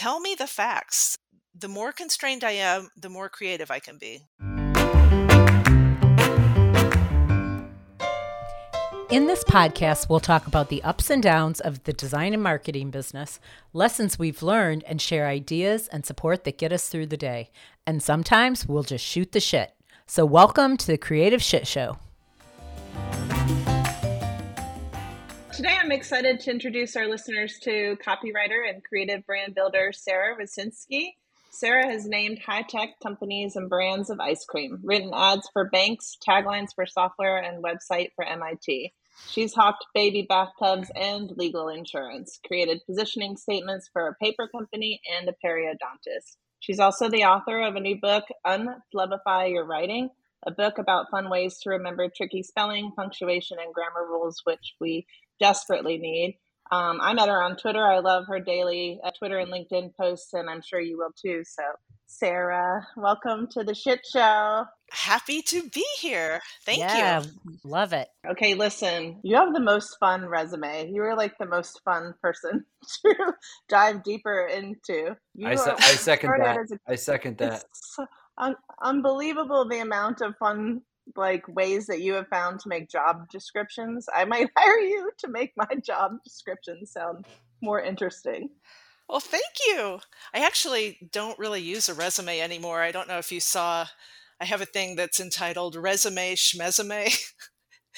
[0.00, 1.14] tell me the facts.
[1.54, 4.22] The more constrained I am, the more creative I can be.
[9.10, 12.90] In this podcast, we'll talk about the ups and downs of the design and marketing
[12.90, 13.40] business,
[13.74, 17.50] lessons we've learned, and share ideas and support that get us through the day.
[17.86, 19.74] And sometimes we'll just shoot the shit.
[20.06, 21.98] So, welcome to the Creative Shit Show.
[25.60, 31.16] Today, I'm excited to introduce our listeners to copywriter and creative brand builder Sara Rosinsky.
[31.50, 36.16] Sarah has named high tech companies and brands of ice cream, written ads for banks,
[36.26, 38.94] taglines for software, and website for MIT.
[39.28, 45.28] She's hawked baby bathtubs and legal insurance, created positioning statements for a paper company and
[45.28, 46.38] a periodontist.
[46.60, 50.08] She's also the author of a new book, Unflubbify Your Writing,
[50.46, 55.06] a book about fun ways to remember tricky spelling, punctuation, and grammar rules, which we
[55.40, 56.38] desperately need.
[56.72, 57.84] Um, I met her on Twitter.
[57.84, 61.42] I love her daily uh, Twitter and LinkedIn posts, and I'm sure you will too.
[61.44, 61.62] So,
[62.06, 64.64] Sara, welcome to the shit show.
[64.92, 66.40] Happy to be here.
[66.64, 67.58] Thank yeah, you.
[67.64, 68.08] Love it.
[68.28, 70.90] Okay, listen, you have the most fun resume.
[70.92, 72.64] You are like the most fun person
[73.04, 73.14] to
[73.68, 75.16] dive deeper into.
[75.34, 76.58] You I, se- are- I second started that.
[76.60, 77.64] as a- I second that.
[78.38, 80.80] Un- unbelievable the amount of fun
[81.16, 84.08] like ways that you have found to make job descriptions.
[84.14, 87.26] I might hire you to make my job descriptions sound
[87.62, 88.50] more interesting.
[89.08, 89.98] Well, thank you.
[90.32, 92.80] I actually don't really use a resume anymore.
[92.80, 93.86] I don't know if you saw,
[94.40, 97.18] I have a thing that's entitled Resume Schmesume.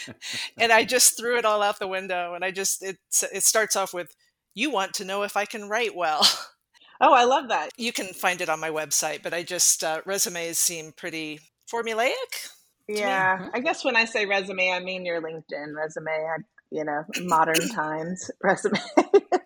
[0.59, 2.33] and I just threw it all out the window.
[2.35, 2.97] And I just, it,
[3.31, 4.15] it starts off with,
[4.55, 6.27] You want to know if I can write well.
[7.05, 7.71] Oh, I love that.
[7.77, 12.13] You can find it on my website, but I just, uh, resumes seem pretty formulaic.
[12.89, 16.11] Yeah, I guess when I say resume, I mean your LinkedIn resume.
[16.11, 16.37] I,
[16.71, 18.79] you know, modern times resume.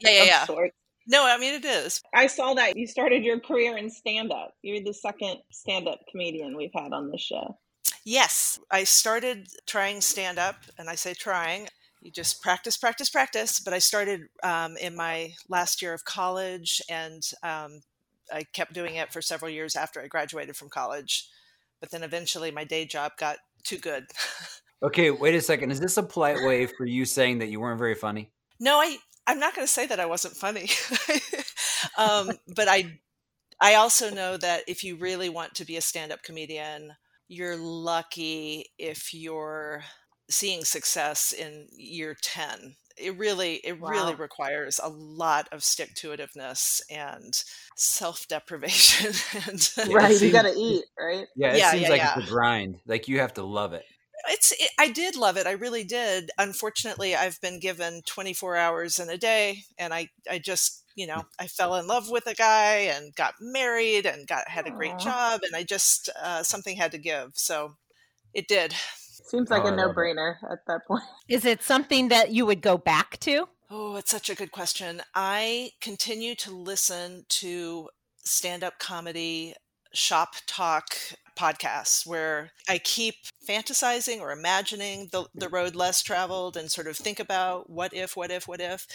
[0.01, 0.69] Yeah, yeah, yeah.
[1.09, 2.03] No, I mean, it is.
[2.15, 4.55] I saw that you started your career in stand up.
[4.63, 7.57] You're the second stand up comedian we've had on this show.
[8.05, 11.69] Yes, I started trying stand up, and I say trying.
[12.01, 13.61] You just practice, practice, practice.
[13.61, 17.81] But I started um, in my last year of college, and um,
[18.33, 21.29] I kept doing it for several years after I graduated from college.
[21.81, 24.07] But then eventually, my day job got too good.
[24.83, 25.71] Okay, wait a second.
[25.71, 28.31] Is this a polite way for you saying that you weren't very funny?
[28.61, 30.69] no, I I'm not going to say that I wasn't funny,
[31.99, 32.99] um, but I
[33.61, 36.93] I also know that if you really want to be a stand up comedian,
[37.27, 39.83] you're lucky if you're
[40.29, 46.09] seeing success in year 10 it really it really requires a lot of stick to
[46.11, 47.43] itiveness and
[47.77, 49.13] self deprivation
[49.47, 51.27] and Yeah, it right, you seems- got to eat, right?
[51.37, 52.19] Yeah, it Yeah, seems yeah, like yeah.
[52.19, 52.77] it's a grind.
[52.87, 53.85] Like you have to love it.
[54.31, 58.99] it's it, i did love it i really did unfortunately i've been given 24 hours
[58.99, 62.35] in a day and i i just you know i fell in love with a
[62.35, 64.99] guy and got married and got had a great Aw.
[64.99, 67.77] job and i just uh, something had to give so
[68.35, 68.75] it did
[69.27, 69.87] Seems like Oh, I a love it.
[69.89, 71.03] no brainer at that point.
[71.29, 73.49] Is it something that you would go back to?
[73.71, 75.03] Oh, it's such a good question.
[75.15, 77.89] I continue to listen to
[78.25, 79.55] stand up comedy
[79.93, 80.95] shop talk
[81.39, 83.15] podcasts where I keep
[83.49, 88.17] fantasizing or imagining the, the road less traveled and sort of think about what if,
[88.17, 88.87] what if, what if.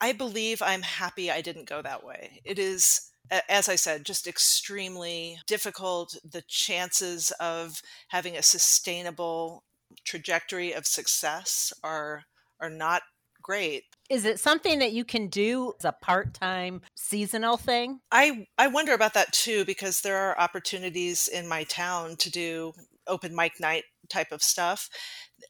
[0.00, 2.40] I believe I'm happy I didn't go that way.
[2.44, 3.09] It is, a-
[3.48, 6.16] as I said, just extremely difficult.
[6.24, 9.64] The chances of having a sustainable
[10.04, 12.24] trajectory of success are
[12.60, 13.02] are not
[13.42, 13.84] great.
[14.08, 18.00] Is it something that you can do as a part time seasonal thing?
[18.10, 22.72] I I wonder about that too because there are opportunities in my town to do
[23.06, 24.88] open mic night type of stuff.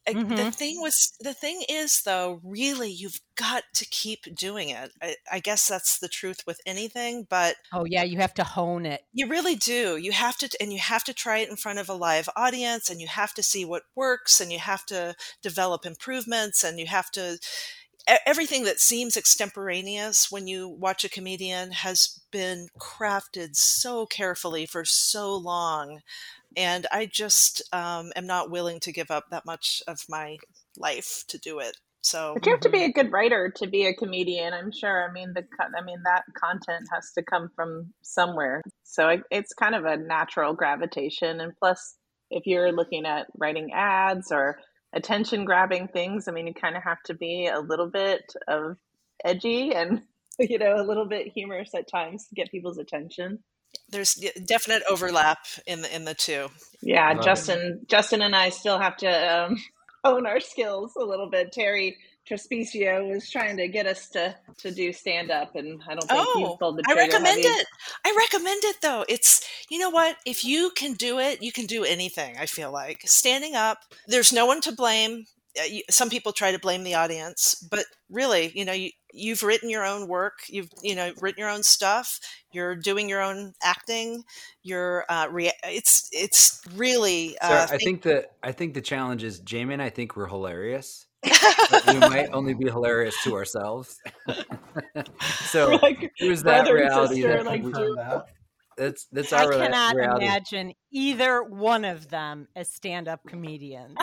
[0.08, 0.54] I- The Mhm.
[0.56, 4.92] thing was the thing is though, really you've got to keep doing it.
[5.02, 8.86] I, I guess that's the truth with anything, but Oh, yeah, you have to hone
[8.86, 9.04] it.
[9.12, 9.96] you really do.
[9.96, 12.88] You have to, and you have to try it in front of a live audience,
[12.90, 16.86] and you have to see what works, and you have to develop improvements, and you
[16.86, 17.38] have to.
[18.10, 24.66] E- Everything that seems extemporaneous when you watch a comedian has been crafted so carefully
[24.66, 26.00] for so long,
[26.56, 30.38] and I just um, am not willing to give up that much of my
[30.76, 31.76] life to do it.
[32.02, 34.54] So But you have to be a good writer to be a comedian.
[34.54, 35.06] I'm sure.
[35.06, 38.62] I mean, the I mean that content has to come from somewhere.
[38.84, 41.40] So it, it's kind of a natural gravitation.
[41.40, 41.96] And plus,
[42.30, 44.58] if you're looking at writing ads or
[44.92, 48.76] attention grabbing things, I mean, you kind of have to be a little bit of
[49.24, 50.02] edgy and
[50.38, 53.40] you know a little bit humorous at times to get people's attention.
[53.90, 54.14] there's
[54.46, 56.48] definite overlap in the in the two.
[56.82, 57.22] Yeah, Love it.
[57.22, 59.08] Justin, Justin and I still have to
[59.46, 59.56] um,
[60.04, 61.52] hone our skills a little bit.
[61.52, 61.94] Terri
[62.30, 66.20] Trespicio was trying to get us to to do stand up, and I don't think
[66.36, 67.12] Oh, pulled the I trigger.
[67.12, 67.60] recommend have you?
[67.60, 67.66] it.
[68.04, 69.04] I recommend it though.
[69.08, 70.16] It's you know what?
[70.24, 72.36] If you can do it, you can do anything.
[72.38, 73.78] I feel like standing up.
[74.06, 75.26] There's no one to blame.
[75.58, 79.42] Uh, you- Some people try to blame the audience, but really, you know, you, you've
[79.42, 80.34] written your own work.
[80.48, 82.20] You've you know written your own stuff.
[82.52, 84.22] You're doing your own acting.
[84.62, 87.36] You're uh, rea- it's it's really.
[87.42, 90.28] Sara, Uh, I think the I think the challenge is Jamie and I think we're
[90.28, 91.06] hilarious.
[91.70, 93.98] but we might only be hilarious to ourselves.
[95.50, 98.24] so We're like here's that reality sister, that like we- that.
[98.76, 100.24] that's that's I our rea- cannot reality.
[100.26, 103.96] imagine either one of them as stand-up comedians.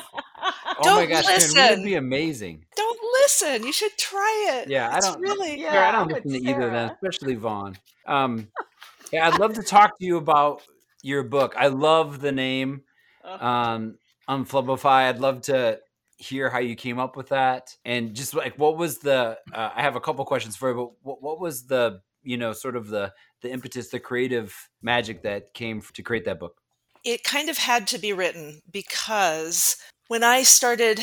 [0.79, 1.61] Oh my Don't gosh, Karen, listen.
[1.63, 2.65] wouldn't be amazing?
[2.75, 3.63] don't listen.
[3.65, 4.69] You should try it.
[4.69, 5.59] Yeah, I don't- really.
[5.61, 7.77] Yeah, Sara, I don't listen to either of them, especially Vaughn.
[8.05, 8.47] Um,
[9.11, 10.61] yeah, I'd love to talk to you about
[11.01, 11.55] your book.
[11.57, 12.83] I love the name.
[13.25, 13.41] Ugh.
[13.43, 13.97] um
[14.29, 15.77] unflubbify i'd love to
[16.17, 19.81] hear how you came up with that and just like what was the uh, i
[19.81, 22.87] have a couple questions for you but what, what was the you know sort of
[22.87, 26.55] the the impetus the creative magic that came to create that book
[27.03, 29.75] it kind of had to be written because
[30.07, 30.99] when I started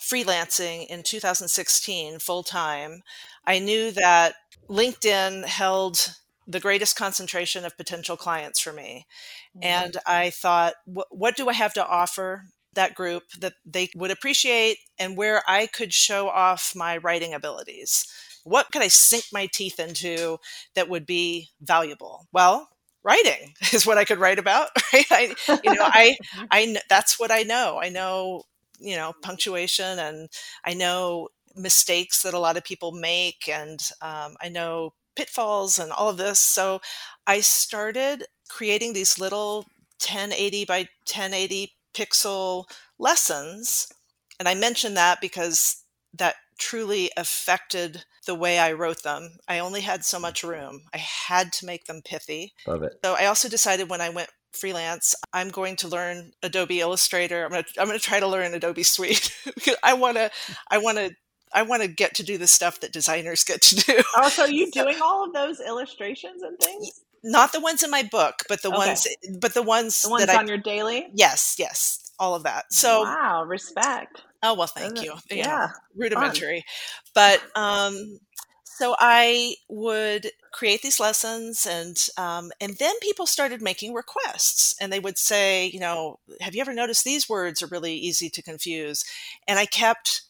[0.00, 3.02] freelancing in 2016 full time,
[3.46, 4.34] I knew that
[4.68, 6.14] LinkedIn held
[6.46, 9.06] the greatest concentration of potential clients for me.
[9.56, 9.64] Mm-hmm.
[9.64, 14.10] And I thought, what, what do I have to offer that group that they would
[14.10, 18.06] appreciate and where I could show off my writing abilities?
[18.44, 20.38] What could I sink my teeth into
[20.74, 22.26] that would be valuable?
[22.32, 22.68] Well,
[23.04, 25.06] writing is what I could write about, right?
[25.10, 25.34] I,
[25.64, 26.16] you know, I,
[26.50, 27.78] I, that's what I know.
[27.82, 28.42] I know,
[28.78, 30.28] you know, punctuation and
[30.64, 35.92] I know mistakes that a lot of people make and um, I know pitfalls and
[35.92, 36.40] all of this.
[36.40, 36.80] So
[37.26, 39.66] I started creating these little
[39.98, 42.64] 1080 by 1080 pixel
[42.98, 43.88] lessons.
[44.38, 45.82] And I mention that because
[46.14, 49.38] that truly affected the way I wrote them.
[49.48, 50.82] I only had so much room.
[50.94, 52.52] I had to make them pithy.
[52.66, 56.80] love it So I also decided when I went freelance, I'm going to learn Adobe
[56.80, 57.44] Illustrator.
[57.44, 60.30] I'm going to I'm going to try to learn Adobe Suite because I want to
[60.70, 61.10] I want to
[61.54, 64.02] I want to get to do the stuff that designers get to do.
[64.16, 67.02] Oh, so are you doing all of those illustrations and things?
[67.24, 68.78] Not the ones in my book, but the Okay.
[68.78, 69.06] ones
[69.40, 71.06] but the ones, The ones that on I your daily?
[71.14, 72.72] Yes, yes, all of that.
[72.72, 74.22] So wow, respect.
[74.42, 75.12] Oh well, thank you.
[75.12, 76.64] are- You know, yeah, rudimentary,
[77.14, 78.18] but um,
[78.64, 84.92] so I would create these lessons, and um, and then people started making requests, and
[84.92, 88.42] they would say, you know, have you ever noticed these words are really easy to
[88.42, 89.04] confuse?
[89.46, 90.22] And I kept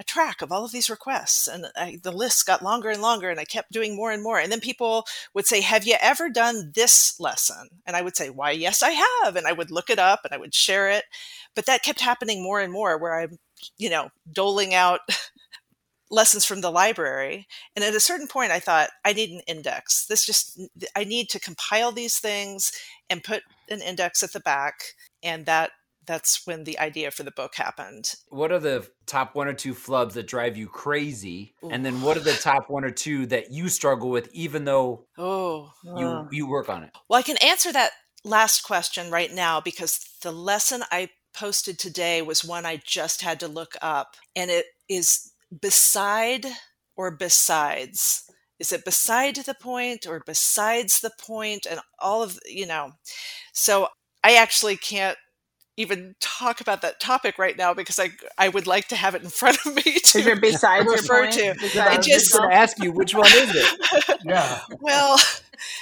[0.00, 3.30] a track of all of these requests, and I, the list got longer and longer,
[3.30, 4.40] and I kept doing more and more.
[4.40, 5.04] And then people
[5.34, 8.90] would say, "Have you ever done this lesson?" And I would say, "Why, yes, I
[8.90, 11.04] have." And I would look it up, and I would share it.
[11.54, 13.38] But that kept happening more and more, where I'm
[13.78, 15.00] you know, doling out
[16.10, 17.46] lessons from the library.
[17.76, 20.06] And at a certain point, I thought, I need an index.
[20.06, 20.60] This just,
[20.96, 22.72] I need to compile these things
[23.08, 24.74] and put an index at the back.
[25.22, 25.70] And that,
[26.06, 28.14] that's when the idea for the book happened.
[28.28, 32.16] what are the top one or two flubs that drive you crazy and then what
[32.16, 36.24] are the top one or two that you struggle with even though Oh, you Uh,
[36.30, 37.92] you work on it well, I can answer that
[38.24, 43.40] last question right now because the lesson I posted today was one I just had
[43.40, 44.16] to look up.
[44.34, 46.44] And it is beside
[46.96, 48.24] or besides.
[48.58, 51.66] Is it beside the point or besides the point?
[51.70, 52.92] And all of, you know,
[53.52, 53.88] so
[54.22, 55.16] I actually can't
[55.76, 59.22] even talk about that topic right now because I I would like to have it
[59.22, 61.34] in front of me Is your to besides refer point?
[61.34, 61.54] to.
[61.60, 64.60] Besides i It was just- just going to ask you which one is it Yeah.
[64.80, 65.18] well,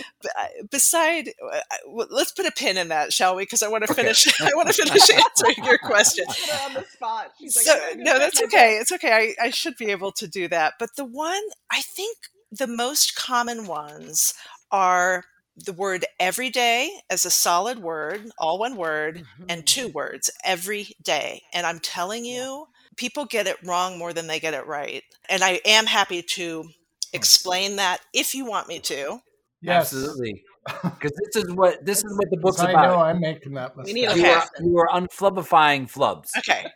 [0.70, 3.42] beside, uh, I- well, let's put a pin in that, shall we?
[3.42, 4.02] Because I want to Okay.
[4.02, 4.40] finish.
[4.40, 6.24] I want to finish answering your question.
[6.26, 7.32] Put her on the spot.
[7.40, 8.76] She's So, "I'm no, that's my okay.
[8.78, 9.34] It's okay.
[9.40, 10.74] I, I should be able to do that.
[10.78, 12.16] But the one I think
[12.50, 14.34] the most common ones
[14.70, 15.24] are
[15.64, 19.96] the word every day as a solid word, all one word, and two mm-hmm.
[19.96, 21.42] words every day.
[21.52, 25.02] And I'm telling you, people get it wrong more than they get it right.
[25.28, 26.68] And I am happy to
[27.12, 29.20] explain that if you want me to.
[29.60, 29.92] Yes.
[29.92, 30.44] absolutely
[30.82, 32.76] because this is what this is what the book's about.
[32.76, 33.94] I know I'm making that We mistake.
[33.94, 34.20] need a Okay.
[34.20, 36.66] you are, you are unflubbifying flubs Okay.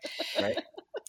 [0.41, 0.59] Right.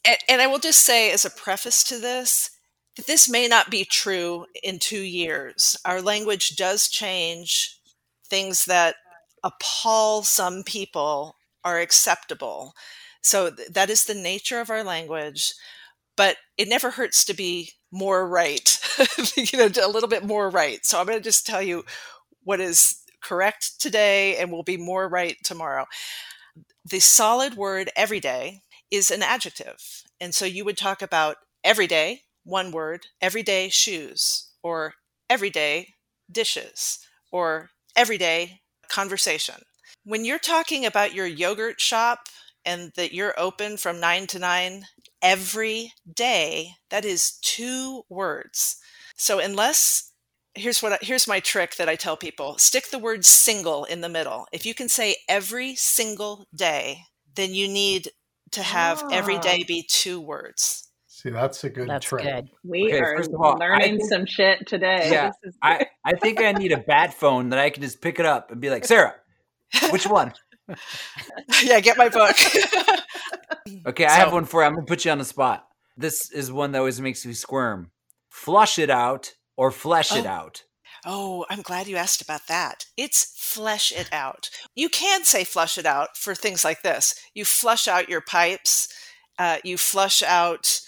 [0.05, 2.49] And, and I will just say, as a preface to this,
[2.95, 5.77] this may not be true in two years.
[5.85, 7.79] Our language does change.
[8.29, 8.95] Things that
[9.43, 12.73] appall some people are acceptable.
[13.21, 15.53] So th- that is the nature of our language.
[16.15, 18.79] But it never hurts to be more right,
[19.37, 20.85] you know, a little bit more right.
[20.85, 21.83] So I'm going to just tell you
[22.43, 25.85] what is correct today and will be more right tomorrow.
[26.85, 30.03] The solid word every day is an adjective.
[30.19, 34.93] And so you would talk about everyday, one word, everyday shoes, or
[35.29, 35.93] everyday
[36.31, 36.99] dishes,
[37.31, 39.55] or everyday conversation.
[40.03, 42.27] When you're talking about your yogurt shop
[42.65, 44.85] and that you're open from nine to nine
[45.21, 48.77] every day, that is two words.
[49.15, 50.11] So unless
[50.55, 54.01] here's what I, here's my trick that I tell people: stick the word single in
[54.01, 54.47] the middle.
[54.51, 57.03] If you can say every single day,
[57.35, 58.09] then you need
[58.51, 59.65] to have every day Ah.
[59.67, 60.89] be two words.
[61.23, 62.25] See, that's a good That's trick.
[62.25, 62.49] good.
[62.65, 65.07] We Okay, are first of all, learning think- some shit today.
[65.09, 68.01] Yeah, This is I, I think I need a bat phone that I can just
[68.01, 69.15] pick it up and be like, Sara,
[69.89, 70.33] which one?
[71.63, 72.35] yeah, get my book.
[73.85, 74.67] Okay, I have one for you.
[74.67, 75.65] I'm gonna put you on the spot.
[75.95, 77.91] This is one that always makes me squirm.
[78.29, 80.29] Flush it out or flesh it Oh.
[80.29, 80.63] out.
[81.05, 82.85] Oh, I'm glad you asked about that.
[82.97, 84.49] It's flesh it out.
[84.75, 87.15] You can say flush it out for things like this.
[87.33, 88.89] You flush out your pipes,
[89.39, 90.81] uh, you flush out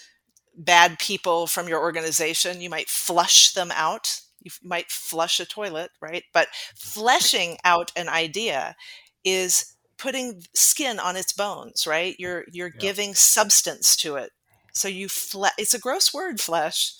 [0.56, 2.60] bad people from your organization.
[2.60, 4.20] You might flush them out.
[4.42, 6.24] You might flush a toilet, right?
[6.32, 8.76] But fleshing out an idea
[9.24, 12.16] is putting skin on its bones, right?
[12.18, 12.80] You're you're Yeah.
[12.80, 14.32] giving substance to it.
[14.72, 16.94] So you fle- it's a gross word, flesh,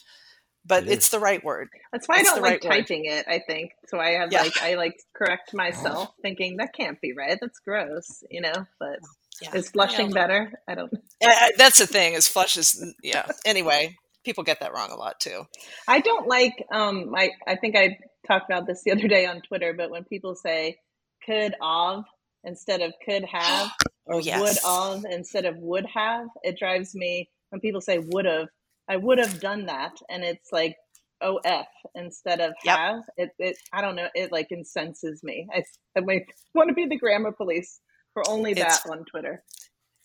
[0.65, 1.69] but It it's the right word.
[1.93, 2.87] That's why I It's don't the like right word.
[2.87, 3.73] typing it, I think.
[3.89, 4.39] So I have Yeah.
[4.39, 7.39] like I like correct myself thinking that can't be right.
[7.41, 9.01] That's gross, you know, but
[9.43, 9.55] Yeah.
[9.55, 10.53] is flushing better?
[10.69, 10.93] I don't
[11.25, 15.19] Uh, that's the thing is flush is yeah anyway people get that wrong a lot
[15.21, 15.45] too
[15.89, 19.41] I don't like um I I think I talked about this the other day on
[19.41, 20.77] Twitter, but when people say
[21.25, 22.05] could of
[22.45, 23.71] instead of could have
[24.09, 24.41] Oh, or yes.
[24.41, 28.49] would of instead of would have, it drives me when people say would have,
[28.89, 30.77] I would have done that and it's like
[31.21, 31.67] OF
[31.97, 32.77] instead of Yep.
[32.77, 33.01] have.
[33.17, 35.49] It, it I don't know, it like incenses me.
[35.53, 35.65] I,
[35.97, 37.81] I like, want to be the grammar police
[38.17, 39.45] for only It's- that on Twitter.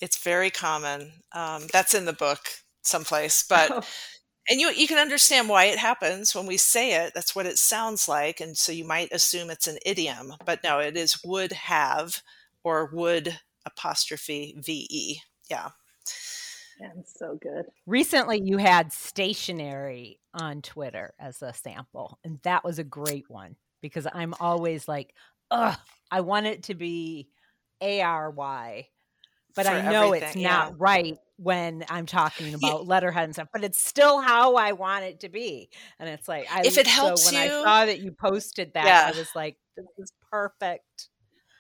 [0.02, 1.14] it's very common.
[1.32, 2.40] Um, that's in the book
[2.82, 3.82] someplace but Oh,
[4.50, 7.14] and you you can understand why it happens when we say it.
[7.16, 10.80] That's what it sounds like and so you might assume it's an idiom but no
[10.80, 12.22] it is would have
[12.64, 15.70] or would apostrophe ve yeah.
[16.80, 17.66] And so good.
[17.86, 23.56] Recently, you had stationary on Twitter as a sample, and that was a great one
[23.82, 25.14] because I'm always like,
[25.52, 25.78] ugh,
[26.10, 27.30] I want it to be
[27.82, 28.88] A R Y,
[29.56, 30.72] but I know it's not yeah.
[30.78, 35.22] right when I'm talking about letterhead and stuff, but it's still how I want it
[35.22, 35.70] to be.
[36.00, 38.74] And it's like, I, If it helps so when you- I saw that you posted
[38.76, 39.12] that, Yeah.
[39.14, 41.10] I was like, this is perfect.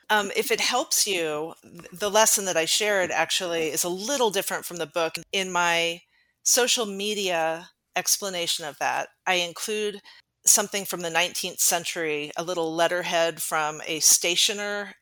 [0.09, 1.53] Um, if it helps you,
[1.91, 5.15] the lesson that I shared actually is a little different from the book.
[5.31, 6.01] In my
[6.43, 10.01] social media explanation of that, I include
[10.45, 14.95] something from the 19th century, a little letterhead from a stationer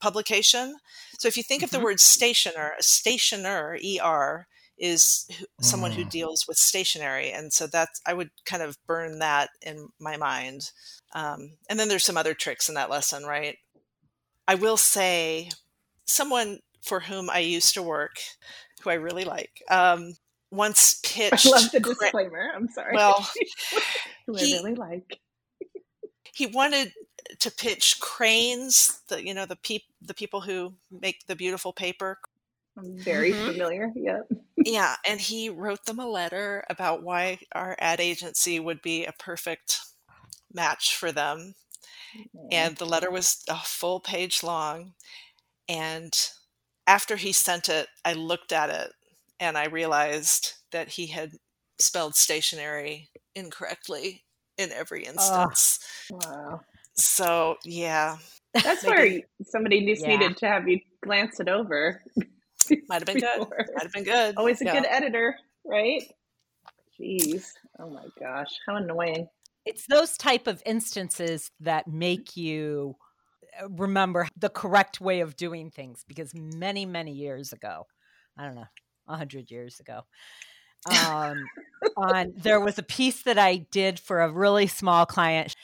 [0.00, 0.76] publication.
[1.18, 1.82] So if you think of the Mhm.
[1.84, 5.26] word stationer, a stationer, ER, is
[5.60, 6.10] someone who Mm.
[6.10, 7.32] deals with stationery.
[7.32, 10.70] And so that's, I would kind of burn that in my mind.
[11.12, 13.58] Um, and then there's some other tricks in that lesson, right?
[14.46, 15.50] I will say,
[16.06, 18.20] someone for whom I used to work,
[18.82, 20.14] who I really like, um,
[20.50, 22.52] once pitched I love the disclaimer.
[22.54, 22.94] I'm sorry.
[22.94, 23.28] well,
[24.26, 25.18] who he- I really like.
[26.38, 26.94] He wanted
[27.40, 32.18] to pitch cranes, the you know the peop the people who make the beautiful paper.
[32.76, 33.44] I'm very Mhm.
[33.44, 33.92] familiar.
[33.94, 34.30] Yep.
[34.64, 39.12] Yeah, and he wrote them a letter about why our ad agency would be a
[39.12, 39.80] perfect
[40.52, 41.54] match for them.
[42.50, 44.94] And the letter was a full page long.
[45.68, 46.14] And
[46.86, 48.92] after he sent it, I looked at it
[49.40, 51.32] and I realized that he had
[51.80, 54.24] spelled stationary incorrectly
[54.58, 55.78] in every instance.
[56.10, 56.60] wow.
[56.94, 58.16] So, yeah,
[58.54, 60.08] That's Maybe- where you- somebody just Yeah.
[60.16, 62.02] needed to have you glance it over.
[62.88, 63.38] might have been good.
[63.48, 64.36] Might have been good.
[64.36, 64.80] Always a Yeah.
[64.80, 66.02] good editor, right?
[66.98, 67.52] Jeez.
[67.78, 68.48] Oh my gosh.
[68.66, 69.28] How annoying.
[69.64, 72.96] it's those type of instances that make you
[73.62, 77.86] uh, remember the correct way of doing things because many many years ago
[78.38, 78.66] i don't know
[79.08, 80.00] a hundred years ago
[80.86, 81.48] um,
[81.96, 85.54] on there was a piece that i did for a really small client.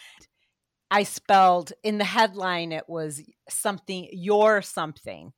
[0.90, 5.32] I spelled in the headline it was something your something.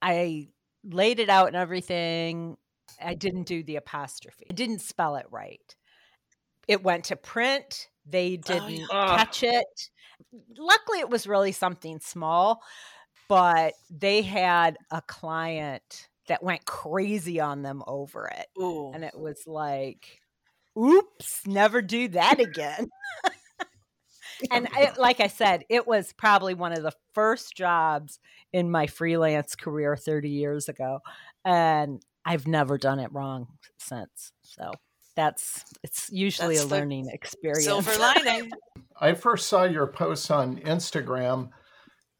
[0.00, 0.48] I
[0.84, 2.56] laid it out and everything.
[3.02, 4.46] I didn't do the apostrophe.
[4.50, 5.74] I didn't spell it right.
[6.66, 7.88] It went to print.
[8.06, 9.18] They Oh, didn't Ugh.
[9.18, 9.90] catch it.
[10.56, 12.62] Luckily it was really something small
[13.28, 18.92] but they had a client that went crazy on them over it Ooh.
[18.94, 20.20] and it was like
[20.78, 22.88] oops never do that again
[24.50, 28.18] and I, like i said it was probably one of the first jobs
[28.52, 31.00] in my freelance career 30 years ago
[31.44, 33.46] and I've never done it wrong
[33.78, 34.32] since.
[34.42, 34.72] So
[35.14, 37.64] that's it's usually That's a learning experience.
[37.64, 38.50] Silver lining.
[39.00, 41.50] I first saw your posts on Instagram,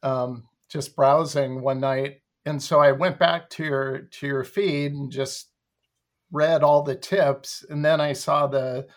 [0.01, 4.93] um, just browsing one night, and so I went back to your to your feed
[4.93, 5.51] and just
[6.31, 8.87] read all the tips, and then I saw the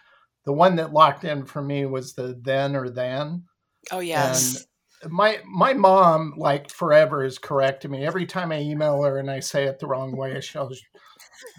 [0.44, 3.44] the one that locked in for me was the then or then.
[3.90, 4.66] Oh yes.
[5.02, 9.30] And my my mom, like forever, is correcting me every time I email her and
[9.30, 10.40] I say it the wrong way.
[10.40, 10.70] She'll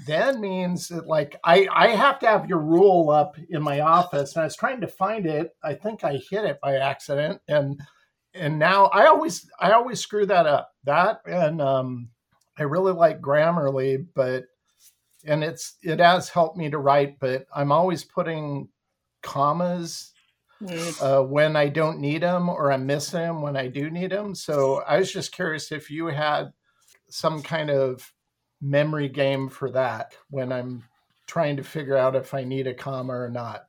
[0.06, 4.36] then means that like I I have to have your rule up in my office,
[4.36, 5.56] and I was trying to find it.
[5.64, 7.80] I think I hit it by accident, and
[8.34, 10.72] and now I always I always screw that up.
[10.86, 12.10] That and um,
[12.58, 14.46] I really like Grammarly, but
[15.26, 18.70] and it's it has helped me to write, but I'm always putting
[19.22, 20.12] commas
[21.02, 24.36] uh, when I don't need them or I miss them when I do need them.
[24.36, 26.54] So I was just curious if you had
[27.10, 28.14] some kind of
[28.62, 30.84] memory game for that when I'm
[31.28, 33.66] trying to figure out if I need a comma or not.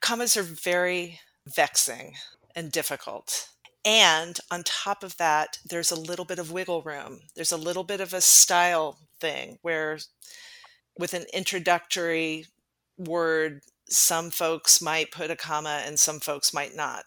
[0.00, 2.14] Commas are very vexing
[2.54, 3.48] and difficult.
[3.84, 7.20] And on top of that, there's a little bit of wiggle room.
[7.34, 9.98] There's a little bit of a style thing where,
[10.96, 12.46] with an introductory
[12.96, 17.04] word, some folks might put a comma and some folks might not.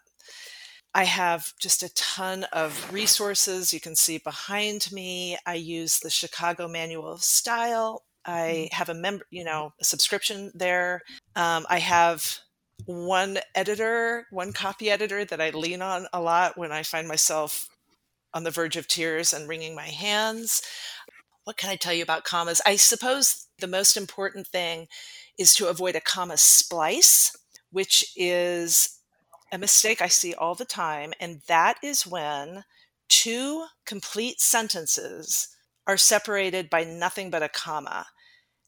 [0.93, 3.73] I have just a ton of resources.
[3.73, 5.37] You can see behind me.
[5.45, 8.03] I use the Chicago Manual of Style.
[8.25, 11.01] I have a member, you know, a subscription there.
[11.35, 12.39] Um, I have
[12.85, 17.67] one editor, one copy editor that I lean on a lot when I find myself
[18.33, 20.61] on the verge of tears and wringing my hands.
[21.45, 22.61] What can I tell you about commas?
[22.65, 24.87] I suppose the most important thing
[25.37, 27.35] is to avoid a comma splice,
[27.71, 28.99] which is
[29.51, 31.13] a mistake I see all the time.
[31.19, 32.63] And that is when
[33.07, 35.47] two complete sentences
[35.87, 38.07] are separated by nothing but a comma.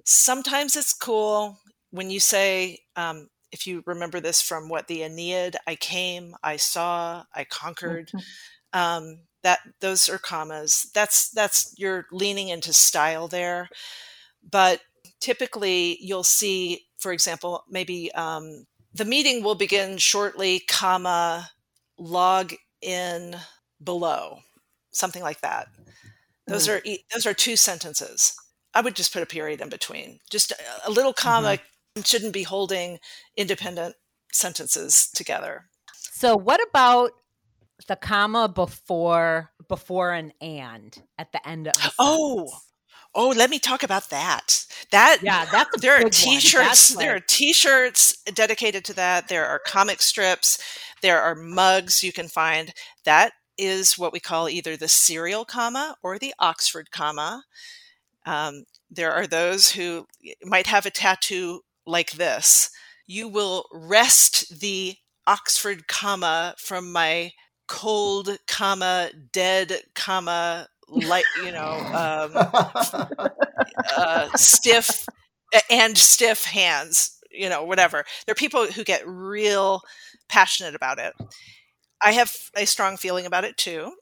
[0.06, 1.60] Sometimes it's cool
[1.90, 6.58] when you say, um, if you remember this from what the Aeneid, I came, I
[6.58, 8.10] saw, I conquered.
[8.10, 8.80] Mm-hmm.
[8.80, 10.90] Um, that those are commas.
[10.94, 13.70] That's that's you're leaning into style there.
[14.50, 14.82] But
[15.22, 21.50] typically, you'll see, for example, maybe um, the meeting will begin shortly, comma,
[21.98, 23.38] log in
[23.84, 24.40] below,
[24.92, 25.68] something like that.
[26.48, 28.34] Those are e- those are two sentences.
[28.74, 30.20] I would just put a period in between.
[30.30, 30.56] Just a,
[30.86, 31.58] a little comma
[32.04, 33.00] shouldn't be holding
[33.36, 33.96] independent
[34.32, 35.66] sentences together.
[35.94, 37.12] So what about
[37.88, 42.50] the comma before before an and at the end of Oh,
[43.14, 44.66] oh, let me talk about that.
[44.92, 49.28] That yeah, that's a there are t-shirts there are t-shirts dedicated to that.
[49.28, 50.60] There are comic strips.
[51.02, 52.74] There are mugs you can find.
[53.06, 57.44] That is what we call either the serial comma or the oxford comma.
[58.26, 60.06] Um, there are those who
[60.44, 62.70] might have a tattoo like this
[63.08, 64.96] you will wrest the
[65.26, 67.32] oxford comma from my
[67.68, 72.32] cold comma dead comma like you know um,
[73.98, 75.06] uh, stiff
[75.70, 78.04] and stiff hands, you know, whatever.
[78.26, 79.82] There are people who get real
[80.30, 81.14] passionate about it.
[82.02, 83.94] I have a strong feeling about it too.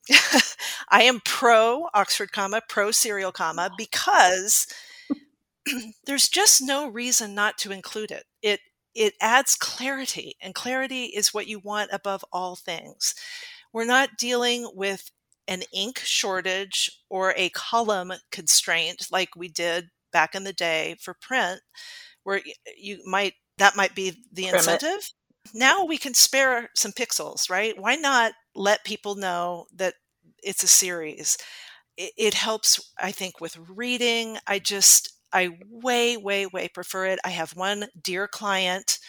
[0.89, 4.67] I am pro Oxford comma, pro serial comma because
[6.05, 8.25] there's just no reason not to include it.
[8.41, 8.59] It
[8.93, 13.13] it adds clarity, and clarity is what you want above all things.
[13.73, 15.11] We're not dealing with
[15.47, 21.13] an ink shortage or a column constraint like we did back in the day for
[21.21, 21.59] print
[22.23, 22.41] where
[22.77, 25.09] you might that might be the incentive.
[25.53, 27.79] Now we can spare some pixels right?
[27.79, 29.95] Why not let people know that
[30.43, 31.37] it's a series?
[31.97, 34.37] It, it helps i think with reading.
[34.47, 38.99] I just i way way way prefer it i have one dear client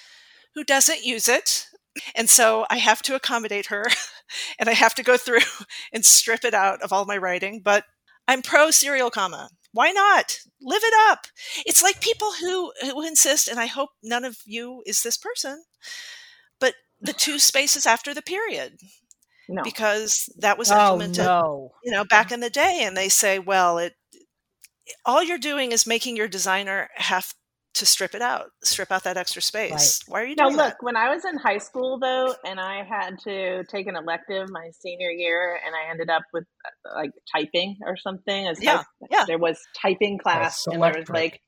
[0.55, 1.67] who doesn't use it
[2.15, 3.85] and so i have to accommodate her
[4.59, 5.41] and i have to go through
[5.93, 7.85] and strip it out of all my writing but
[8.29, 11.27] i'm pro serial comma why not live it up
[11.67, 15.19] it's like people who uh, who insist and i hope none of you is this
[15.19, 15.65] person
[16.61, 18.79] but the two spaces after the period
[19.49, 19.63] No.
[19.63, 21.73] because that was Oh implemented no.
[21.85, 23.95] you know back in the day and they say well it
[25.05, 27.35] all you're doing is making your designer have
[27.75, 30.57] to strip it out strip out that extra space why are you doing Now, doing
[30.57, 33.97] look, that when I was in high school, though, and I had to take an
[33.97, 38.47] elective my senior year, and I ended up with uh, like typing or something.
[38.49, 39.25] As Yeah, type- yeah.
[39.27, 41.41] There was typing class, and there was like,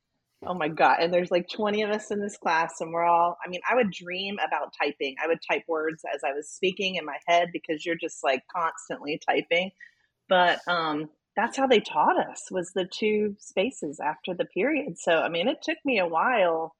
[0.46, 0.98] oh my God.
[1.00, 3.74] And there's like 20 of us in this class, and we're all, I mean, I
[3.74, 5.14] would dream about typing.
[5.22, 8.42] I would type words as I was speaking in my head because you're just like
[8.54, 9.70] constantly typing.
[10.28, 14.98] But, um, that's how they taught us was the two spaces after the period.
[14.98, 16.74] So I mean, it took me a while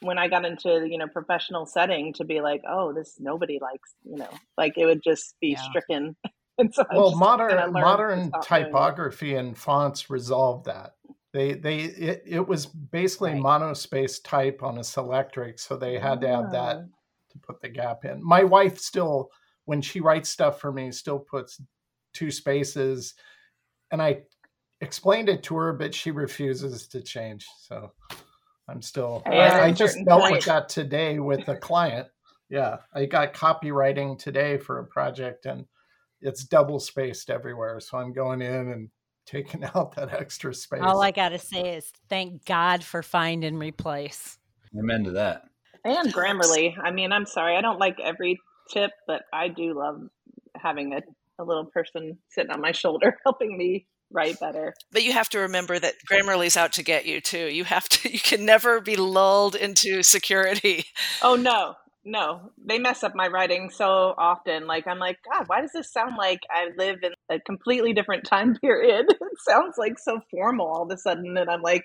[0.00, 3.94] when I got into you know professional setting to be like, oh, this nobody likes
[4.04, 5.62] you know, like it would just be yeah.
[5.62, 6.16] stricken.
[6.58, 10.96] and so well, modern modern typography and fonts resolved that.
[11.32, 13.40] They they it, it was basically right.
[13.40, 16.84] monospace type on a Selectric, so they had to have that ah.
[17.30, 18.20] to put the gap in.
[18.20, 19.30] My wife still,
[19.66, 21.60] when she writes stuff for me, still puts
[22.12, 23.14] two spaces,
[23.92, 24.22] and I
[24.80, 27.46] explained it to her, but she refuses to change.
[27.60, 27.92] So
[28.68, 29.22] I'm still.
[29.26, 32.08] Yeah, I, I just dealt with that today with a client.
[32.48, 35.66] Yeah, I got copywriting today for a project, and
[36.20, 37.80] it's double spaced everywhere.
[37.80, 38.88] So I'm going in and
[39.26, 40.80] taking out that extra space.
[40.82, 44.38] All I got to say is thank God for find and replace.
[44.76, 45.44] Amen to that.
[45.84, 46.74] And Grammarly.
[46.82, 48.38] I mean, I'm sorry, I don't like every
[48.72, 50.08] tip, but I do love
[50.56, 51.00] having a,
[51.42, 54.74] a little person sitting on my shoulder helping me write better.
[54.90, 57.46] But you have to remember that Grammarly's out to get you too.
[57.46, 60.84] You have to you can never be lulled into security.
[61.22, 61.74] Oh no
[62.04, 64.66] no, they mess up my writing so often.
[64.66, 68.24] Like I'm like, God, why does this sound like I live in a completely different
[68.24, 69.06] time period?
[69.08, 71.84] it sounds like so formal all of a sudden, and I'm like,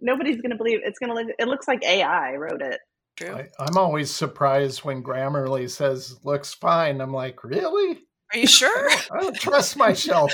[0.00, 1.28] nobody's gonna believe it's gonna look.
[1.38, 2.80] It looks like AI wrote it.
[3.16, 3.34] True.
[3.34, 7.00] I, I'm always surprised when Grammarly says looks fine.
[7.00, 7.98] I'm like, really?
[8.32, 8.90] Are you sure?
[8.90, 10.32] I don't trust myself.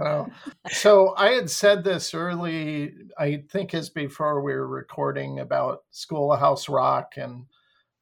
[0.00, 0.24] uh,
[0.70, 6.68] so I had said this early, I think is before we were recording about Schoolhouse
[6.68, 7.46] Rock and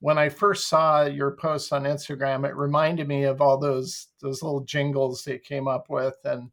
[0.01, 4.43] when I first saw your post on Instagram, it reminded me of all those those
[4.43, 6.51] little jingles they came up with, and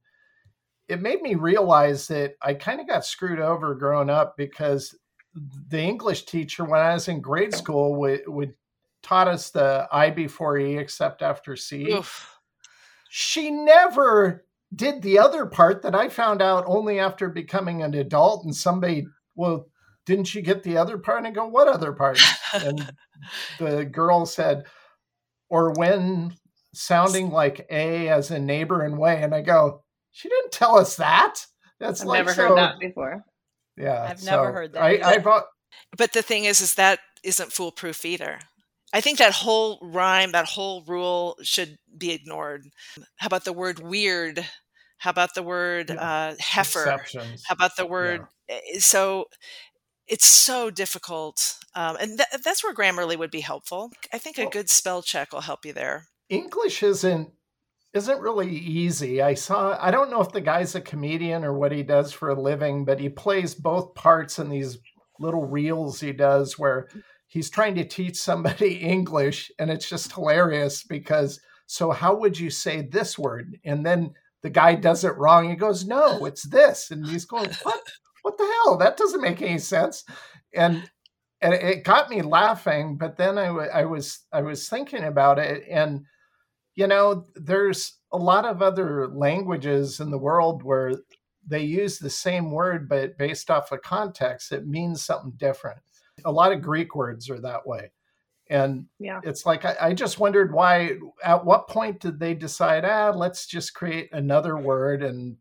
[0.87, 4.95] it made me realize that I kind of got screwed over growing up because
[5.67, 8.53] the English teacher, when I was in grade school, would, would
[9.03, 11.91] taught us the I before E except after C.
[11.91, 12.34] Oof.
[13.09, 18.45] She never did the other part that I found out only after becoming an adult,
[18.45, 19.67] and somebody well
[20.05, 21.19] didn't she get the other part?
[21.19, 22.21] And I go, what other part?
[22.53, 22.93] and
[23.59, 24.65] the girl said,
[25.49, 26.35] or when
[26.73, 29.21] sounding like A as a neighbor and way.
[29.21, 31.35] And I go, she didn't tell us that.
[31.79, 33.23] That's I've like never so, heard that before.
[33.77, 34.03] Yeah.
[34.03, 34.81] I've so never heard that.
[34.81, 35.45] I, I bought,
[35.97, 38.39] but the thing is, is that isn't foolproof either.
[38.95, 42.63] I think that whole rhyme, that whole rule should be ignored.
[43.17, 44.45] How about the word weird?
[44.99, 46.79] How about the word uh, heifer?
[46.79, 47.43] Exceptions.
[47.45, 48.21] How about the word?
[48.47, 48.55] Yeah.
[48.55, 49.25] Eh, so
[50.07, 54.45] it's so difficult um, and th- that's where grammarly would be helpful i think a
[54.45, 57.31] good spell check will help you there english isn't
[57.95, 61.71] isn't really easy i saw i don't know if the guy's a comedian or what
[61.71, 64.77] he does for a living but he plays both parts in these
[65.19, 66.87] little reels he does where
[67.35, 72.49] he's trying to teach somebody english and it's just hilarious because so how would you
[72.49, 76.91] say this word and then the guy does it wrong he goes no it's this
[76.91, 77.81] and he's going what
[78.23, 78.77] what the hell?
[78.77, 80.03] That doesn't make any sense.
[80.55, 80.89] And
[81.41, 82.97] and it got me laughing.
[82.97, 86.05] But then I, w- I was I was thinking about it, and
[86.75, 90.93] you know, there's a lot of other languages in the world where
[91.47, 95.79] they use the same word, but based off of context, it means something different.
[96.23, 97.91] A lot of Greek words are that way.
[98.49, 99.21] And yeah.
[99.23, 103.47] it's like I, I, just wondered why at what point did they decide, ah, let's
[103.47, 105.35] just create another word and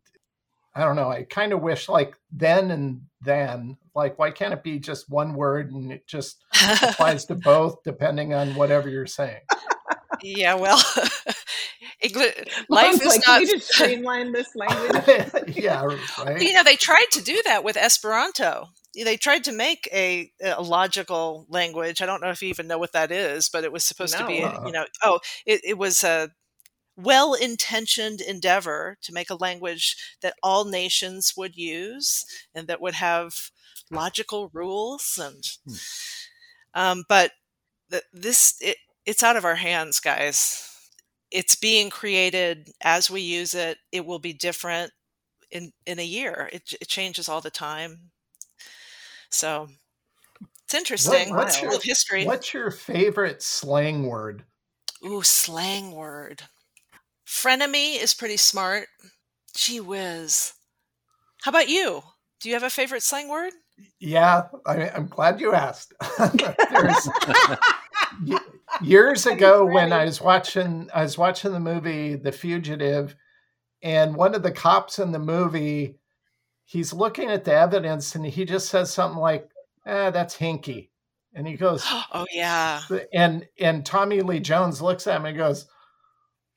[0.75, 1.09] I don't know.
[1.09, 5.33] I kind of wish like then and then, like, why can't it be just one
[5.33, 6.43] word and it just
[6.81, 9.41] applies to both depending on whatever you're saying?
[10.21, 10.81] Yeah, well,
[12.69, 13.39] life is like, not.
[13.41, 15.55] We just streamline this language.
[15.55, 16.41] yeah, right.
[16.41, 18.69] You know, they tried to do that with Esperanto.
[18.93, 22.01] They tried to make a, a logical language.
[22.01, 24.21] I don't know if you even know what that is, but it was supposed no.
[24.21, 26.29] to be, you know, oh, it, it was a
[26.95, 32.23] well intentioned endeavor to make a language that all nations would use
[32.53, 33.49] and that would have
[33.91, 35.75] logical rules and hmm.
[36.73, 37.31] um, but
[38.13, 40.71] this it, it's out of our hands guys
[41.31, 44.91] it's being created as we use it it will be different
[45.51, 48.11] in in a year it, it changes all the time
[49.29, 49.67] so
[50.63, 54.43] it's interesting what, what's your, history what's your favorite slang word
[55.05, 56.43] ooh slang word
[57.25, 58.87] Frenemy is pretty smart.
[59.55, 60.53] Gee whiz.
[61.41, 62.03] How about you?
[62.39, 63.53] Do you have a favorite slang word?
[63.99, 65.93] Yeah, I, am glad you asked.
[68.81, 73.15] years ago, when I was watching, I was watching the movie The Fugitive,
[73.81, 75.99] and one of the cops in the movie,
[76.65, 79.49] he's looking at the evidence, and he just says something like,
[79.85, 80.89] "Ah, that's hinky,"
[81.33, 81.83] and he goes,
[82.13, 82.81] "Oh yeah,"
[83.13, 85.67] and and Tommy Lee Jones looks at him and goes,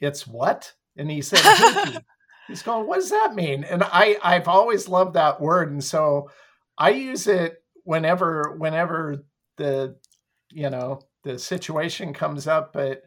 [0.01, 0.73] it's what?
[0.97, 2.05] And he said, "Hinky."
[2.49, 3.63] He's going, what does that mean?
[3.65, 5.71] And I, I've always loved that word.
[5.71, 6.31] And so
[6.79, 9.23] I use it whenever, whenever
[9.59, 9.97] the,
[10.51, 13.03] you know, the situation comes up, but